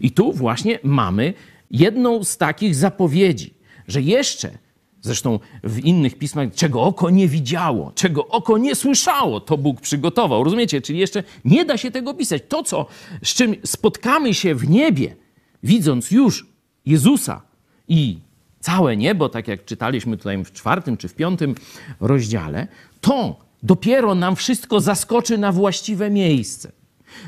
[0.00, 1.34] I tu właśnie mamy
[1.70, 3.54] jedną z takich zapowiedzi,
[3.88, 4.58] że jeszcze,
[5.00, 10.44] zresztą w innych pismach, czego oko nie widziało, czego oko nie słyszało, to Bóg przygotował.
[10.44, 10.80] Rozumiecie?
[10.80, 12.42] Czyli jeszcze nie da się tego pisać.
[12.48, 12.86] To, co,
[13.24, 15.16] z czym spotkamy się w niebie,
[15.62, 16.46] widząc już
[16.86, 17.42] Jezusa
[17.88, 18.18] i
[18.62, 21.54] całe niebo, tak jak czytaliśmy tutaj w czwartym czy w piątym
[22.00, 22.66] rozdziale,
[23.00, 26.72] to dopiero nam wszystko zaskoczy na właściwe miejsce.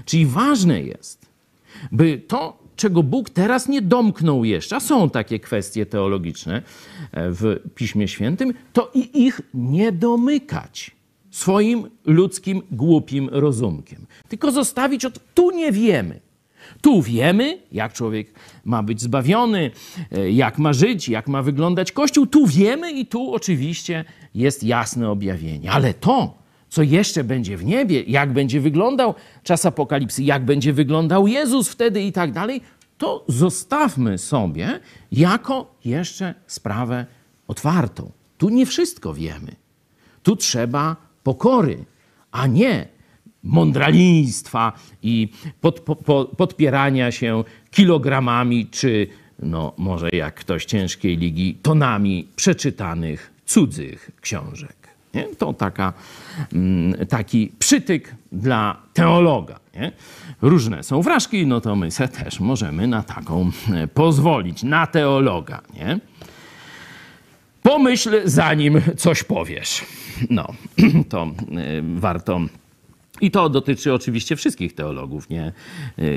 [0.05, 1.26] Czyli ważne jest,
[1.93, 6.62] by to, czego Bóg teraz nie domknął jeszcze, a są takie kwestie teologiczne e,
[7.30, 10.91] w Piśmie Świętym, to i ich nie domykać
[11.30, 14.07] swoim ludzkim, głupim rozumkiem.
[14.28, 16.20] Tylko zostawić od tu nie wiemy.
[16.80, 18.34] Tu wiemy, jak człowiek
[18.64, 19.70] ma być zbawiony,
[20.12, 22.26] e, jak ma żyć, jak ma wyglądać Kościół.
[22.26, 24.04] Tu wiemy i tu oczywiście
[24.34, 25.70] jest jasne objawienie.
[25.70, 26.38] Ale to,
[26.68, 32.02] co jeszcze będzie w niebie, jak będzie wyglądał czas apokalipsy, jak będzie wyglądał Jezus wtedy
[32.02, 32.60] i tak dalej,
[32.98, 34.80] to zostawmy sobie
[35.12, 37.06] jako jeszcze sprawę
[37.48, 38.10] otwartą.
[38.38, 39.56] Tu nie wszystko wiemy.
[40.22, 41.84] Tu trzeba pokory,
[42.30, 42.93] a nie
[43.45, 44.72] mądraliństwa
[45.03, 45.28] i
[45.61, 49.07] pod, po, podpierania się kilogramami, czy
[49.38, 54.76] no może jak ktoś ciężkiej ligi, tonami przeczytanych cudzych książek.
[55.14, 55.24] Nie?
[55.24, 55.92] To taka,
[56.53, 59.61] mm, taki przytyk dla teologa.
[59.74, 59.92] Nie?
[60.42, 65.61] Różne są wrażki, no to my se też możemy na taką e, pozwolić, na teologa.
[65.74, 65.99] Nie?
[67.62, 69.84] Pomyśl, zanim coś powiesz.
[70.30, 70.49] No,
[71.11, 71.28] to e,
[71.82, 72.40] warto
[73.20, 75.52] i to dotyczy oczywiście wszystkich teologów, nie,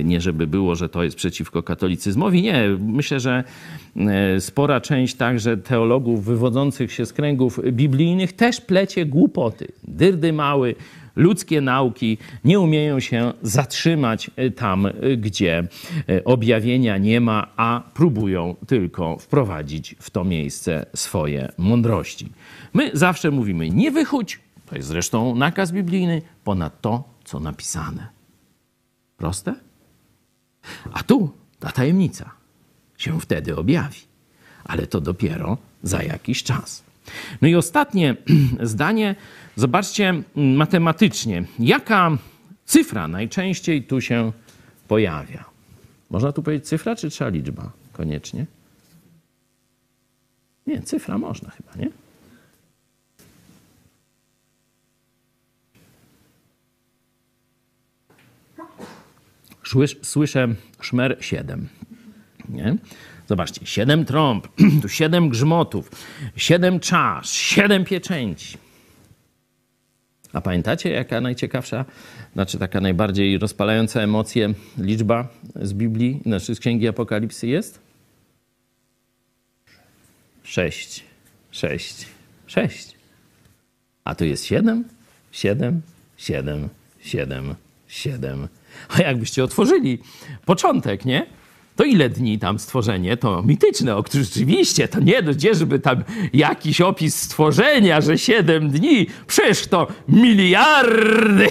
[0.04, 2.42] nie żeby było, że to jest przeciwko katolicyzmowi.
[2.42, 3.44] Nie, myślę, że
[3.96, 10.76] e, spora część także teologów wywodzących się z kręgów biblijnych też plecie głupoty, dyrdy mały,
[11.16, 15.68] ludzkie nauki nie umieją się zatrzymać e, tam, e, gdzie
[16.26, 22.30] objawienia nie ma, a próbują tylko wprowadzić w to miejsce swoje mądrości.
[22.74, 28.08] My zawsze mówimy: nie wychódź, to jest zresztą nakaz biblijny ponad to, co napisane.
[29.18, 29.56] Proste?
[30.94, 32.32] A tu ta tajemnica
[32.98, 34.00] się wtedy objawi,
[34.64, 36.84] ale to dopiero za jakiś czas.
[37.42, 38.16] No i ostatnie
[38.62, 39.16] zdanie,
[39.56, 42.18] zobaczcie matematycznie, jaka
[42.66, 44.32] cyfra najczęściej tu się
[44.88, 45.46] pojawia.
[46.10, 47.72] Można tu powiedzieć cyfra, czy trzeba liczba?
[47.94, 48.46] Koniecznie.
[50.68, 52.07] Nie, cyfra można chyba, nie?
[60.02, 60.48] Słyszę
[60.82, 61.68] szmer 7.
[62.50, 62.76] Nie?
[63.28, 64.48] Zobaczcie, siedem trąb,
[64.82, 65.92] tu siedem grzmotów,
[66.36, 68.58] siedem czasz, siedem pieczęci.
[70.34, 71.86] A pamiętacie, jaka najciekawsza,
[72.34, 77.80] znaczy taka najbardziej rozpalająca emocje liczba z Biblii, znaczy z Księgi Apokalipsy jest?
[80.44, 81.04] Sześć.
[81.52, 82.06] Sześć.
[82.48, 82.96] Sześć.
[84.04, 84.84] A tu jest siedem,
[85.32, 85.82] siedem,
[86.18, 87.56] siedem, siedem,
[87.88, 88.48] siedem.
[88.98, 90.00] A jakbyście otworzyli
[90.46, 91.26] początek, nie?
[91.76, 93.18] To ile dni tam stworzenie?
[93.18, 96.04] To mityczne, o których rzeczywiście, to nie gdzie, żeby tam
[96.34, 101.48] jakiś opis stworzenia, że siedem dni, przecież to miliardy.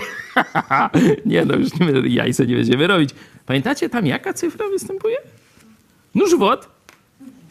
[1.27, 3.11] nie no, już nie, jajce nie będziemy robić.
[3.47, 5.16] Pamiętacie tam jaka cyfra występuje?
[6.14, 6.68] Nóż wod,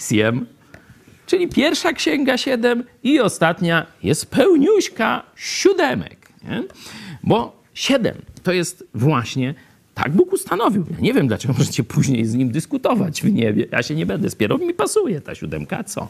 [0.10, 0.46] siem,
[1.26, 6.30] czyli pierwsza księga siedem i ostatnia jest pełniuśka siódemek.
[6.44, 6.64] Nie?
[7.24, 9.56] Bo siedem to jest właśnie
[9.96, 10.86] tak Bóg ustanowił.
[10.92, 13.66] Ja nie wiem, dlaczego możecie później z nim dyskutować w niebie.
[13.72, 16.08] Ja się nie będę spierał, mi pasuje ta siódemka, co?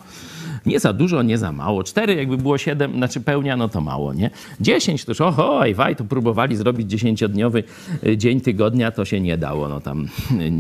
[0.66, 1.84] Nie za dużo, nie za mało.
[1.84, 4.30] Cztery, jakby było siedem, znaczy pełnia, no to mało, nie?
[4.62, 7.64] Dziesięć, to już oho, waj, to próbowali zrobić dziesięciodniowy
[8.08, 10.52] y, dzień tygodnia, to się nie dało, no tam y,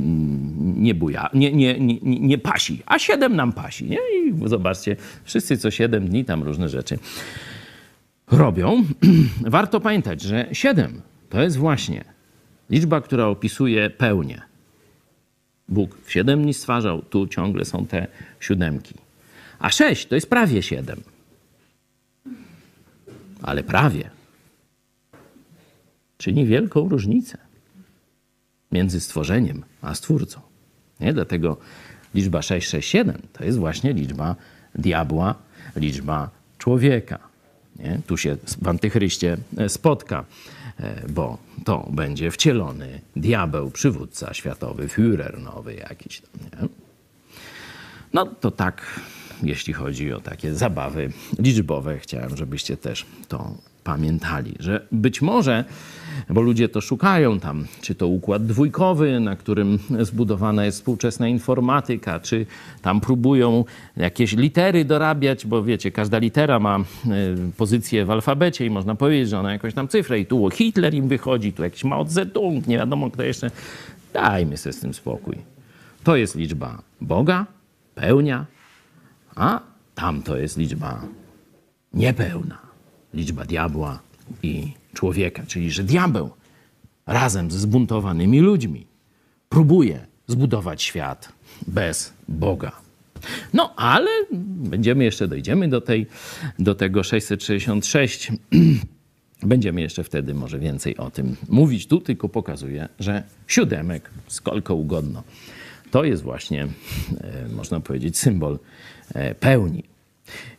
[0.75, 2.83] nie buja, nie, nie, nie, nie pasi.
[2.85, 3.97] A siedem nam pasi, nie?
[3.97, 6.99] I zobaczcie, wszyscy co siedem dni tam różne rzeczy
[8.31, 8.83] robią.
[9.41, 12.14] Warto pamiętać, że siedem to jest właśnie
[12.69, 14.41] Liczba, która opisuje pełnię.
[15.69, 18.07] Bóg w siedem dni stwarzał, tu ciągle są te
[18.39, 18.93] siódemki.
[19.59, 21.01] A sześć to jest prawie siedem.
[23.41, 24.09] Ale prawie.
[26.17, 27.37] Czyni wielką różnicę
[28.71, 30.41] między stworzeniem a stwórcą.
[30.99, 31.13] Nie?
[31.13, 31.57] Dlatego
[32.15, 34.35] liczba 667 to jest właśnie liczba
[34.75, 35.35] diabła,
[35.75, 37.19] liczba człowieka.
[37.75, 37.99] Nie?
[38.07, 39.37] Tu się w antychryście
[39.67, 40.25] spotka.
[40.79, 46.69] E, bo to będzie wcielony diabeł, przywódca światowy, Führer nowy jakiś tam, nie?
[48.13, 48.99] No to tak,
[49.43, 55.65] jeśli chodzi o takie zabawy liczbowe, chciałem, żebyście też to pamiętali, że być może,
[56.29, 62.19] bo ludzie to szukają tam, czy to układ dwójkowy, na którym zbudowana jest współczesna informatyka,
[62.19, 62.45] czy
[62.81, 63.65] tam próbują
[63.97, 66.83] jakieś litery dorabiać, bo wiecie, każda litera ma e,
[67.57, 71.07] pozycję w alfabecie i można powiedzieć, że ona jakąś tam cyfrę i tu Hitler im
[71.07, 73.51] wychodzi, tu jakiś Mao Zedong, nie wiadomo kto jeszcze.
[74.13, 75.37] Dajmy sobie z tym spokój.
[76.03, 77.45] To jest liczba Boga,
[77.95, 78.45] pełnia,
[79.35, 79.59] a
[79.95, 81.01] tamto jest liczba
[81.93, 82.64] niepełna
[83.15, 83.99] liczba diabła
[84.43, 86.29] i człowieka, czyli że diabeł
[87.05, 88.85] razem ze zbuntowanymi ludźmi
[89.49, 91.31] próbuje zbudować świat
[91.67, 92.71] bez Boga.
[93.53, 94.09] No, ale
[94.59, 96.07] będziemy jeszcze, dojdziemy do, tej,
[96.59, 98.31] do tego 666.
[99.43, 101.87] Będziemy jeszcze wtedy może więcej o tym mówić.
[101.87, 105.23] Tu tylko pokazuję, że siódemek, skolko ugodno,
[105.91, 106.67] to jest właśnie,
[107.21, 108.59] e, można powiedzieć, symbol
[109.13, 109.83] e, pełni.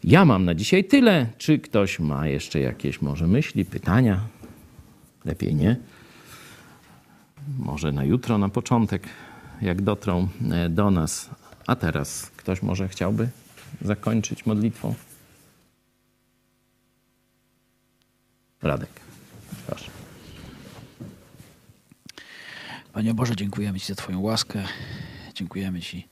[0.05, 1.27] Ja mam na dzisiaj tyle.
[1.39, 4.21] Czy ktoś ma jeszcze jakieś może myśli, pytania?
[5.25, 5.77] Lepiej nie.
[7.59, 9.03] Może na jutro, na początek,
[9.63, 11.31] jak dotrą e, do nas.
[11.67, 13.29] A teraz ktoś może chciałby
[13.83, 14.95] zakończyć modlitwą?
[18.63, 18.91] Radek,
[19.67, 19.91] proszę.
[22.93, 24.65] Panie Boże, dziękujemy Ci za Twoją łaskę.
[25.35, 26.09] Dziękujemy Ci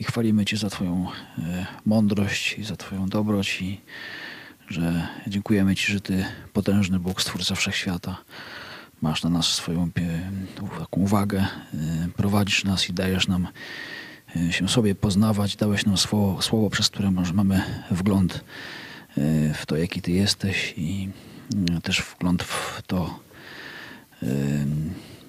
[0.00, 1.06] i chwalimy Cię za Twoją
[1.38, 3.80] e, mądrość i za Twoją dobroć i
[4.68, 8.16] że dziękujemy Ci, że Ty, potężny Bóg, Stwórca Wszechświata,
[9.02, 9.90] masz na nas swoją
[10.78, 11.46] taką uwagę, e,
[12.16, 13.48] prowadzisz nas i dajesz nam
[14.36, 18.44] e, się sobie poznawać, dałeś nam słowo, słowo przez które mamy wgląd
[19.54, 21.08] w to, jaki Ty jesteś i
[21.82, 23.20] też wgląd w to,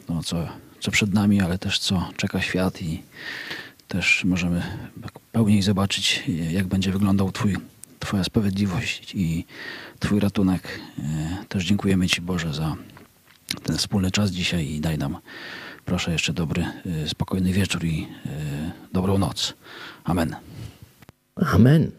[0.10, 0.48] no, co,
[0.80, 3.04] co przed nami, ale też co czeka świat i
[3.92, 4.64] też możemy
[5.32, 7.58] pełniej zobaczyć, jak będzie wyglądał Twój,
[8.00, 9.46] Twoja sprawiedliwość i
[10.00, 10.80] Twój ratunek.
[11.00, 12.76] E, też dziękujemy Ci, Boże, za
[13.64, 15.18] ten wspólny czas dzisiaj i daj nam,
[15.86, 16.66] proszę, jeszcze dobry,
[17.04, 19.54] e, spokojny wieczór i e, dobrą noc.
[20.04, 20.36] Amen.
[21.36, 21.92] Amen.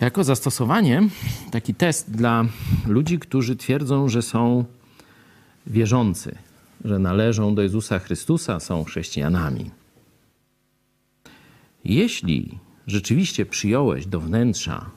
[0.00, 1.02] Jako zastosowanie,
[1.50, 2.44] taki test dla
[2.86, 4.64] ludzi, którzy twierdzą, że są
[5.66, 6.38] wierzący,
[6.84, 9.70] że należą do Jezusa Chrystusa, są chrześcijanami.
[11.84, 14.90] Jeśli rzeczywiście przyjąłeś do wnętrza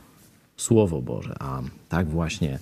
[0.57, 2.59] Słowo Boże, a tak właśnie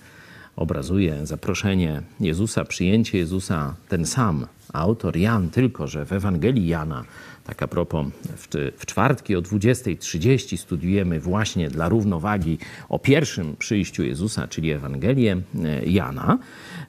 [0.55, 7.03] obrazuje zaproszenie Jezusa, przyjęcie Jezusa, ten sam autor Jan, tylko że w Ewangelii Jana,
[7.43, 8.47] tak a propos, w,
[8.77, 12.57] w czwartki o 20.30 studiujemy właśnie dla równowagi
[12.89, 16.37] o pierwszym przyjściu Jezusa, czyli Ewangelię e, Jana.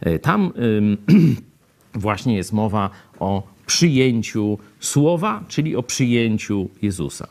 [0.00, 0.96] E, Tam ym,
[1.94, 2.90] właśnie jest mowa
[3.20, 7.28] o przyjęciu słowa, czyli o przyjęciu Jezusa.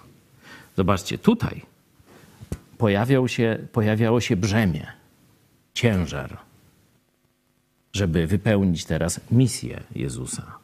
[0.78, 1.62] Zobaczcie, tutaj
[2.78, 4.88] pojawiał się, pojawiało się brzemię,
[5.74, 6.38] ciężar,
[7.94, 10.56] żeby wypełnić teraz misję Jezusa,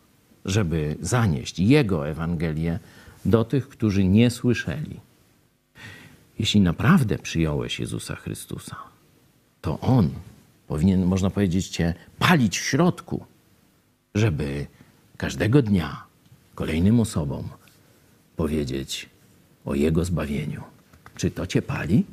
[0.46, 2.80] żeby zanieść Jego Ewangelię
[3.26, 5.00] do tych, którzy nie słyszeli.
[6.40, 8.76] Jeśli naprawdę przyjąłeś Jezusa Chrystusa,
[9.62, 10.10] to On
[10.68, 13.26] powinien, można powiedzieć, Cię palić w środku,
[14.18, 14.68] żeby
[15.18, 16.04] każdego dnia
[16.56, 17.50] kolejnym osobom
[18.36, 19.10] powiedzieć
[19.66, 20.64] o Jego zbawieniu.
[21.16, 22.06] Czy to Cię pali?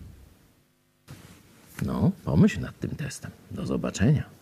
[1.82, 3.30] No, pomyśl nad tym testem.
[3.50, 4.33] Do zobaczenia.